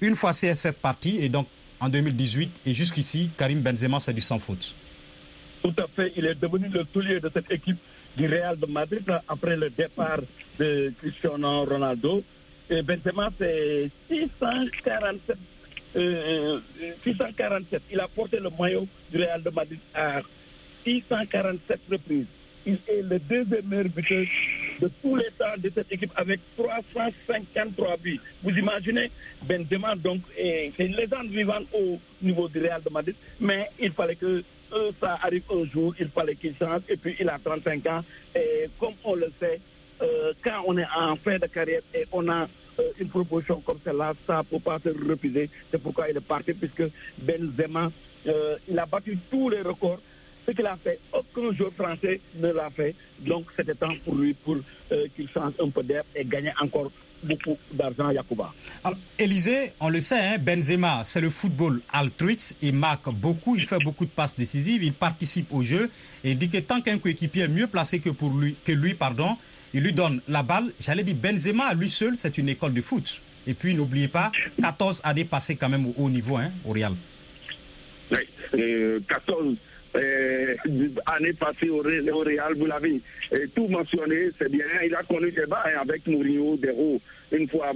Une 0.00 0.14
fois 0.14 0.32
c'est 0.32 0.54
cette 0.54 0.78
partie, 0.78 1.18
et 1.18 1.28
donc 1.28 1.46
en 1.80 1.90
2018, 1.90 2.62
et 2.64 2.72
jusqu'ici, 2.74 3.30
Karim 3.36 3.60
Benzema, 3.60 4.00
c'est 4.00 4.14
du 4.14 4.22
sans 4.22 4.38
faute. 4.38 4.74
Tout 5.62 5.74
à 5.78 5.86
fait, 5.94 6.12
il 6.16 6.24
est 6.24 6.34
devenu 6.34 6.68
le 6.68 6.84
toulier 6.84 7.20
de 7.20 7.30
cette 7.32 7.50
équipe 7.50 7.78
du 8.16 8.26
Real 8.26 8.58
de 8.58 8.66
Madrid 8.66 9.04
après 9.28 9.56
le 9.56 9.68
départ 9.70 10.20
de 10.58 10.92
Cristiano 10.98 11.64
Ronaldo. 11.64 12.22
Et 12.70 12.82
Benzema, 12.82 13.30
c'est 13.38 13.90
647 14.08 15.36
647. 17.04 17.82
Il 17.92 18.00
a 18.00 18.08
porté 18.08 18.38
le 18.38 18.50
maillot 18.58 18.86
du 19.10 19.18
Real 19.18 19.42
de 19.42 19.50
Madrid 19.50 19.78
à 19.94 20.22
647 20.84 21.80
reprises. 21.90 22.26
Il 22.66 22.78
est 22.88 23.02
le 23.02 23.18
deuxième 23.18 23.88
buteur 23.88 24.24
de 24.80 24.90
tous 25.02 25.16
les 25.16 25.30
temps 25.38 25.54
de 25.58 25.70
cette 25.74 25.92
équipe 25.92 26.12
avec 26.16 26.40
353 26.56 27.96
buts. 27.98 28.18
Vous 28.42 28.50
imaginez, 28.50 29.10
Benzema, 29.42 29.94
donc, 29.96 30.22
c'est 30.36 30.72
une 30.78 30.96
légende 30.96 31.28
vivante 31.28 31.66
au 31.74 31.98
niveau 32.22 32.48
du 32.48 32.60
Real 32.60 32.82
de 32.82 32.90
Madrid, 32.90 33.14
mais 33.38 33.68
il 33.78 33.92
fallait 33.92 34.16
que 34.16 34.42
euh, 34.72 34.90
ça 34.98 35.18
arrive 35.22 35.42
un 35.50 35.64
jour, 35.66 35.94
il 36.00 36.08
fallait 36.08 36.34
qu'il 36.34 36.56
change, 36.56 36.80
et 36.88 36.96
puis 36.96 37.14
il 37.20 37.28
a 37.28 37.38
35 37.38 37.86
ans, 37.86 38.02
et 38.34 38.68
comme 38.80 38.94
on 39.04 39.14
le 39.14 39.30
sait, 39.38 39.60
euh, 39.60 39.73
quand 40.44 40.62
on 40.66 40.76
est 40.78 40.86
en 40.96 41.16
fin 41.16 41.38
de 41.38 41.46
carrière 41.46 41.82
et 41.94 42.04
on 42.12 42.28
a 42.28 42.48
euh, 42.78 42.82
une 42.98 43.08
proposition 43.08 43.60
comme 43.60 43.78
celle-là, 43.84 44.14
ça 44.26 44.38
ne 44.38 44.42
peut 44.42 44.62
pas 44.62 44.78
se 44.80 44.88
refuser. 44.88 45.48
C'est 45.70 45.82
pourquoi 45.82 46.10
il 46.10 46.16
est 46.16 46.20
parti, 46.20 46.52
puisque 46.52 46.84
Benzema, 47.18 47.90
il 48.68 48.78
a 48.78 48.86
battu 48.86 49.18
tous 49.30 49.50
les 49.50 49.60
records 49.60 50.00
ce 50.46 50.52
qu'il 50.52 50.66
a 50.66 50.76
fait, 50.76 50.98
aucun 51.12 51.52
joueur 51.54 51.72
français 51.72 52.20
ne 52.34 52.52
l'a 52.52 52.70
fait. 52.70 52.94
Donc 53.20 53.46
c'était 53.56 53.74
temps 53.74 53.94
pour 54.04 54.14
lui 54.14 54.34
pour 54.34 54.56
euh, 54.92 55.06
qu'il 55.14 55.28
change 55.30 55.54
un 55.60 55.70
peu 55.70 55.82
d'air 55.82 56.04
et 56.14 56.24
gagne 56.24 56.52
encore 56.60 56.90
beaucoup 57.24 57.56
d'argent 57.72 58.08
à 58.08 58.12
Yacouba. 58.12 58.52
Alors, 58.82 58.98
Élisée, 59.18 59.72
on 59.80 59.88
le 59.88 60.00
sait, 60.00 60.18
hein, 60.18 60.38
Benzema, 60.38 61.02
c'est 61.04 61.20
le 61.20 61.30
football 61.30 61.80
altruiste. 61.92 62.56
Il 62.62 62.74
marque 62.74 63.10
beaucoup, 63.10 63.56
il 63.56 63.66
fait 63.66 63.78
beaucoup 63.82 64.04
de 64.04 64.10
passes 64.10 64.36
décisives, 64.36 64.82
il 64.82 64.92
participe 64.92 65.52
au 65.52 65.62
jeu 65.62 65.90
et 66.22 66.32
il 66.32 66.38
dit 66.38 66.48
que 66.48 66.58
tant 66.58 66.80
qu'un 66.80 66.98
coéquipier 66.98 67.44
est 67.44 67.48
mieux 67.48 67.66
placé 67.66 68.00
que, 68.00 68.10
pour 68.10 68.30
lui, 68.30 68.56
que 68.64 68.72
lui, 68.72 68.94
pardon, 68.94 69.36
il 69.72 69.82
lui 69.82 69.92
donne 69.92 70.20
la 70.28 70.42
balle. 70.42 70.72
J'allais 70.80 71.02
dire, 71.02 71.16
Benzema, 71.16 71.64
à 71.64 71.74
lui 71.74 71.90
seul, 71.90 72.16
c'est 72.16 72.38
une 72.38 72.48
école 72.48 72.74
de 72.74 72.82
foot. 72.82 73.22
Et 73.46 73.54
puis, 73.54 73.74
n'oubliez 73.74 74.08
pas, 74.08 74.32
14 74.60 75.02
années 75.04 75.24
passées 75.24 75.56
quand 75.56 75.68
même 75.68 75.86
au 75.86 75.94
haut 75.96 76.10
niveau 76.10 76.36
hein, 76.36 76.50
au 76.64 76.72
Real. 76.72 76.94
Oui, 78.10 79.02
14 79.08 79.56
euh, 79.96 80.54
année 81.06 81.32
passée 81.34 81.68
au, 81.68 81.78
Real, 81.78 82.54
vous 82.56 82.66
l'avez 82.66 83.00
tout 83.54 83.68
mentionné, 83.68 84.30
c'est 84.38 84.50
bien. 84.50 84.64
Il 84.84 84.94
a 84.94 85.02
connu 85.02 85.30
des 85.30 85.46
bas 85.46 85.64
hein, 85.66 85.80
avec 85.82 86.06
Mourinho, 86.06 86.56
Dero, 86.56 87.00
une 87.32 87.48
fois 87.48 87.72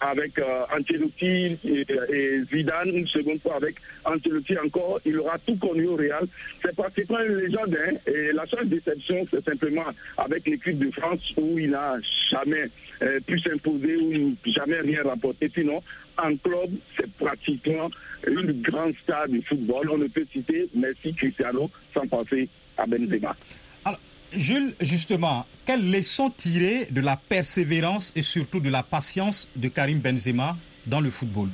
avec 0.00 0.38
euh, 0.38 0.64
Ancelotti 0.76 1.58
et, 1.64 2.40
Zidane, 2.52 2.90
une 2.94 3.06
seconde 3.06 3.40
fois 3.40 3.56
avec 3.56 3.76
Ancelotti 4.04 4.58
encore. 4.58 5.00
Il 5.04 5.18
aura 5.18 5.38
tout 5.46 5.56
connu 5.56 5.86
au 5.86 5.96
Real. 5.96 6.26
C'est 6.64 6.74
pratiquement 6.74 7.20
une 7.20 7.36
légende. 7.36 7.76
Hein, 7.76 7.96
et 8.06 8.32
la 8.32 8.46
seule 8.46 8.68
déception, 8.68 9.26
c'est 9.30 9.44
simplement 9.44 9.86
avec 10.16 10.46
l'équipe 10.46 10.78
de 10.78 10.90
France 10.90 11.20
où 11.36 11.58
il 11.58 11.70
n'a 11.70 11.96
jamais 12.30 12.68
euh, 13.02 13.20
pu 13.26 13.38
s'imposer, 13.40 13.96
où 13.96 14.34
jamais 14.46 14.80
rien 14.80 15.02
rapporté. 15.04 15.50
Sinon, 15.54 15.82
en 16.18 16.36
club, 16.36 16.70
c'est 16.96 17.10
pratiquement 17.12 17.90
une 18.26 18.62
grande 18.62 18.94
star 19.02 19.28
du 19.28 19.42
football. 19.42 19.90
On 19.90 19.98
ne 19.98 20.08
peut 20.08 20.26
citer 20.32 20.68
Messi, 20.74 21.14
Cristiano 21.14 21.70
sans 21.94 22.06
penser 22.06 22.48
à 22.76 22.86
Benzema. 22.86 23.36
Alors, 23.84 24.00
Jules, 24.32 24.74
justement, 24.80 25.46
quelle 25.64 25.90
leçon 25.90 26.30
tirer 26.30 26.86
de 26.90 27.00
la 27.00 27.16
persévérance 27.16 28.12
et 28.16 28.22
surtout 28.22 28.60
de 28.60 28.70
la 28.70 28.82
patience 28.82 29.48
de 29.56 29.68
Karim 29.68 30.00
Benzema 30.00 30.56
dans 30.86 31.00
le 31.00 31.10
football? 31.10 31.48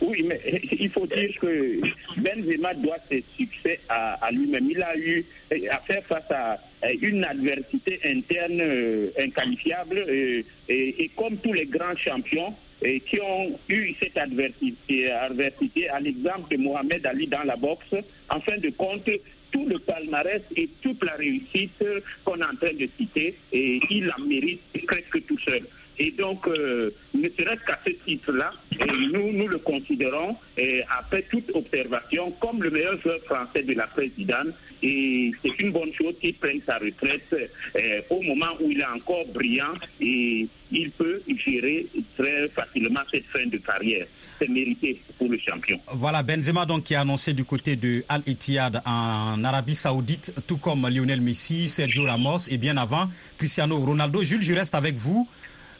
Oui, 0.00 0.24
mais 0.28 0.40
il 0.78 0.90
faut 0.90 1.06
dire 1.06 1.30
que 1.40 1.80
Benzema 2.16 2.74
doit 2.74 2.98
ses 3.10 3.24
succès 3.36 3.80
à, 3.88 4.30
lui-même. 4.32 4.70
Il 4.70 4.82
a 4.82 4.96
eu 4.96 5.24
à 5.70 5.78
faire 5.80 6.04
face 6.06 6.30
à 6.30 6.58
une 7.00 7.24
adversité 7.24 8.00
interne 8.04 8.60
euh, 8.60 9.10
inqualifiable 9.18 9.98
euh, 9.98 10.42
et, 10.68 11.10
comme 11.16 11.36
tous 11.38 11.52
les 11.52 11.66
grands 11.66 11.96
champions, 11.96 12.54
qui 12.80 13.20
ont 13.20 13.58
eu 13.68 13.92
cette 14.00 14.16
adversité, 14.16 15.10
adversité 15.10 15.88
à 15.88 15.98
l'exemple 15.98 16.48
de 16.56 16.62
Mohamed 16.62 17.04
Ali 17.06 17.26
dans 17.26 17.42
la 17.42 17.56
boxe, 17.56 17.92
en 18.30 18.40
fin 18.40 18.56
de 18.58 18.70
compte, 18.70 19.10
tout 19.50 19.66
le 19.66 19.80
palmarès 19.80 20.42
et 20.54 20.68
toute 20.80 21.02
la 21.04 21.14
réussite 21.14 21.82
qu'on 22.24 22.36
est 22.36 22.44
en 22.46 22.54
train 22.54 22.74
de 22.74 22.88
citer, 22.96 23.34
et 23.52 23.80
il 23.90 24.06
la 24.06 24.16
mérite 24.24 24.60
presque 24.86 25.26
tout 25.26 25.38
seul. 25.40 25.62
Et 25.98 26.12
donc, 26.12 26.46
euh, 26.46 26.90
ne 27.14 27.28
serait-ce 27.28 27.64
qu'à 27.66 27.78
ce 27.86 27.92
titre-là, 28.04 28.50
nous, 29.12 29.48
le 29.48 29.58
considérons, 29.58 30.36
après 30.98 31.22
toute 31.30 31.50
observation, 31.54 32.30
comme 32.40 32.62
le 32.62 32.70
meilleur 32.70 33.00
joueur 33.00 33.20
français 33.24 33.62
de 33.62 33.74
la 33.74 33.86
présidente. 33.86 34.48
Et 34.82 35.32
c'est 35.44 35.60
une 35.60 35.72
bonne 35.72 35.92
chose 35.94 36.14
qu'il 36.20 36.34
prenne 36.34 36.60
sa 36.66 36.78
retraite 36.78 37.32
euh, 37.32 38.00
au 38.10 38.22
moment 38.22 38.46
où 38.60 38.70
il 38.70 38.80
est 38.80 38.86
encore 38.86 39.26
brillant 39.34 39.74
et 40.00 40.46
il 40.70 40.90
peut 40.92 41.20
gérer 41.48 41.86
très 42.16 42.48
facilement 42.50 43.00
cette 43.12 43.26
fin 43.26 43.44
de 43.46 43.56
carrière. 43.58 44.06
C'est 44.38 44.48
mérité 44.48 45.00
pour 45.18 45.28
le 45.28 45.38
champion. 45.38 45.80
Voilà, 45.92 46.22
Benzema 46.22 46.64
donc 46.64 46.84
qui 46.84 46.94
a 46.94 47.00
annoncé 47.00 47.32
du 47.32 47.44
côté 47.44 47.74
de 47.74 48.04
Al 48.08 48.22
Ittihad 48.26 48.82
en 48.84 49.42
Arabie 49.42 49.74
Saoudite, 49.74 50.32
tout 50.46 50.58
comme 50.58 50.88
Lionel 50.88 51.20
Messi, 51.20 51.68
Sergio 51.68 52.04
Ramos 52.04 52.46
et 52.48 52.58
bien 52.58 52.76
avant 52.76 53.08
Cristiano 53.36 53.78
Ronaldo. 53.78 54.22
Jules, 54.22 54.42
je 54.42 54.52
reste 54.52 54.74
avec 54.76 54.94
vous 54.94 55.26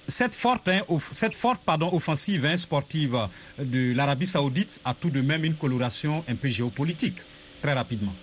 cette 0.08 0.34
forte, 0.34 0.68
hein, 0.68 0.80
offensive 0.88 2.44
hein, 2.46 2.56
sportive 2.56 3.16
de 3.58 3.94
l'Arabie 3.94 4.26
saoudite 4.26 4.80
a 4.84 4.94
tout 4.94 5.10
de 5.10 5.20
même 5.20 5.44
une 5.44 5.54
coloration 5.54 6.24
un 6.26 6.34
peu 6.34 6.48
géopolitique, 6.48 7.18
très 7.62 7.74
rapidement. 7.74 8.14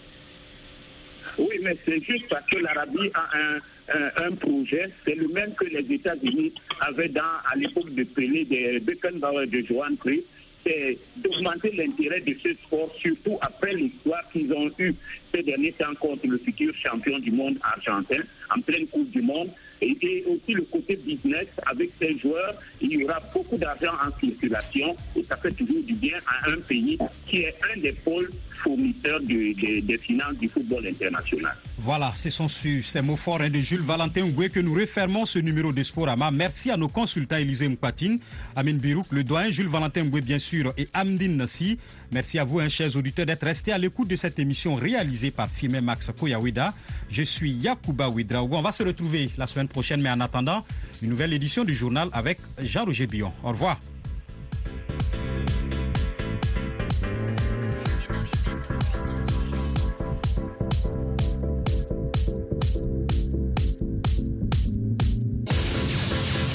Oui, 1.37 1.59
mais 1.61 1.77
c'est 1.85 2.01
juste 2.03 2.27
parce 2.29 2.45
que 2.47 2.57
l'Arabie 2.57 3.11
a 3.13 3.27
un, 3.37 4.25
un, 4.25 4.31
projet, 4.31 4.89
c'est 5.05 5.15
le 5.15 5.27
même 5.27 5.53
que 5.53 5.65
les 5.65 5.93
États-Unis 5.93 6.53
avaient 6.79 7.09
dans, 7.09 7.21
à 7.21 7.55
l'époque 7.55 7.93
de 7.93 8.03
Pelé, 8.03 8.45
de 8.45 8.79
Beckenbauer, 8.79 9.45
de 9.47 9.63
Johan 9.67 9.95
Cruyff, 9.99 10.23
c'est 10.65 10.97
d'augmenter 11.17 11.71
l'intérêt 11.73 12.21
de 12.21 12.35
ce 12.43 12.53
sport, 12.65 12.91
surtout 12.99 13.37
après 13.41 13.73
l'histoire 13.73 14.23
qu'ils 14.31 14.51
ont 14.53 14.71
eue 14.79 14.95
ces 15.33 15.43
derniers 15.43 15.73
temps 15.73 15.93
contre 15.99 16.25
le 16.25 16.39
futur 16.39 16.73
champion 16.83 17.19
du 17.19 17.31
monde 17.31 17.57
argentin 17.61 18.23
en 18.55 18.61
pleine 18.61 18.87
Coupe 18.87 19.11
du 19.11 19.21
Monde. 19.21 19.51
Et, 19.81 20.23
aussi 20.27 20.53
le 20.53 20.63
côté 20.63 20.95
business 20.95 21.47
avec 21.65 21.91
ces 21.99 22.17
joueurs, 22.17 22.55
il 22.81 22.91
y 22.93 23.03
aura 23.03 23.19
beaucoup 23.33 23.57
d'argent 23.57 23.91
en 24.03 24.19
circulation 24.19 24.95
et 25.15 25.23
ça 25.23 25.37
fait 25.37 25.51
toujours 25.51 25.83
du 25.83 25.93
bien 25.93 26.17
à 26.27 26.49
un 26.49 26.57
pays 26.57 26.97
qui 27.27 27.37
est 27.41 27.57
un 27.73 27.79
des 27.79 27.91
pôles 27.91 28.29
fournisseurs 28.53 29.19
des 29.21 29.97
finances 29.99 30.37
du 30.37 30.47
football 30.47 30.87
international. 30.87 31.55
Voilà, 31.77 32.13
ce 32.15 32.29
sont 32.29 32.47
ces 32.47 33.01
mots 33.01 33.17
forts 33.17 33.41
hein, 33.41 33.49
de 33.49 33.57
Jules 33.59 33.81
Valentin 33.81 34.25
Ngoué 34.25 34.49
que 34.49 34.61
nous 34.61 34.73
refermons 34.73 35.25
ce 35.25 35.39
numéro 35.39 35.73
de 35.73 35.83
Sporama. 35.83 36.31
Merci 36.31 36.71
à 36.71 36.77
nos 36.77 36.87
consultants 36.87 37.35
Élisée 37.35 37.67
Mpatine, 37.67 38.19
Amine 38.55 38.77
Birouk, 38.77 39.07
le 39.11 39.23
doyen 39.25 39.51
Jules 39.51 39.67
Valentin 39.67 40.03
Ngoué 40.05 40.21
bien 40.21 40.39
sûr 40.39 40.73
et 40.77 40.87
Amdine 40.93 41.35
Nassi. 41.35 41.77
Merci 42.11 42.39
à 42.39 42.45
vous, 42.45 42.59
hein, 42.59 42.69
chers 42.69 42.95
auditeurs, 42.95 43.25
d'être 43.25 43.43
restés 43.43 43.73
à 43.73 43.77
l'écoute 43.77 44.07
de 44.07 44.15
cette 44.15 44.39
émission 44.39 44.75
réalisée 44.75 45.31
par 45.31 45.49
Fimé 45.49 45.81
Max 45.81 46.09
Koyawida. 46.17 46.73
Je 47.09 47.23
suis 47.23 47.51
Yakuba 47.51 48.09
Ouidraogo. 48.09 48.55
On 48.55 48.61
va 48.61 48.71
se 48.71 48.83
retrouver 48.83 49.29
la 49.37 49.45
semaine 49.45 49.67
prochaine, 49.67 50.01
mais 50.01 50.09
en 50.09 50.21
attendant, 50.21 50.63
une 51.01 51.09
nouvelle 51.09 51.33
édition 51.33 51.65
du 51.65 51.75
journal 51.75 52.07
avec 52.13 52.39
Jean-Roger 52.63 53.07
Bion. 53.07 53.33
Au 53.43 53.49
revoir. 53.49 53.79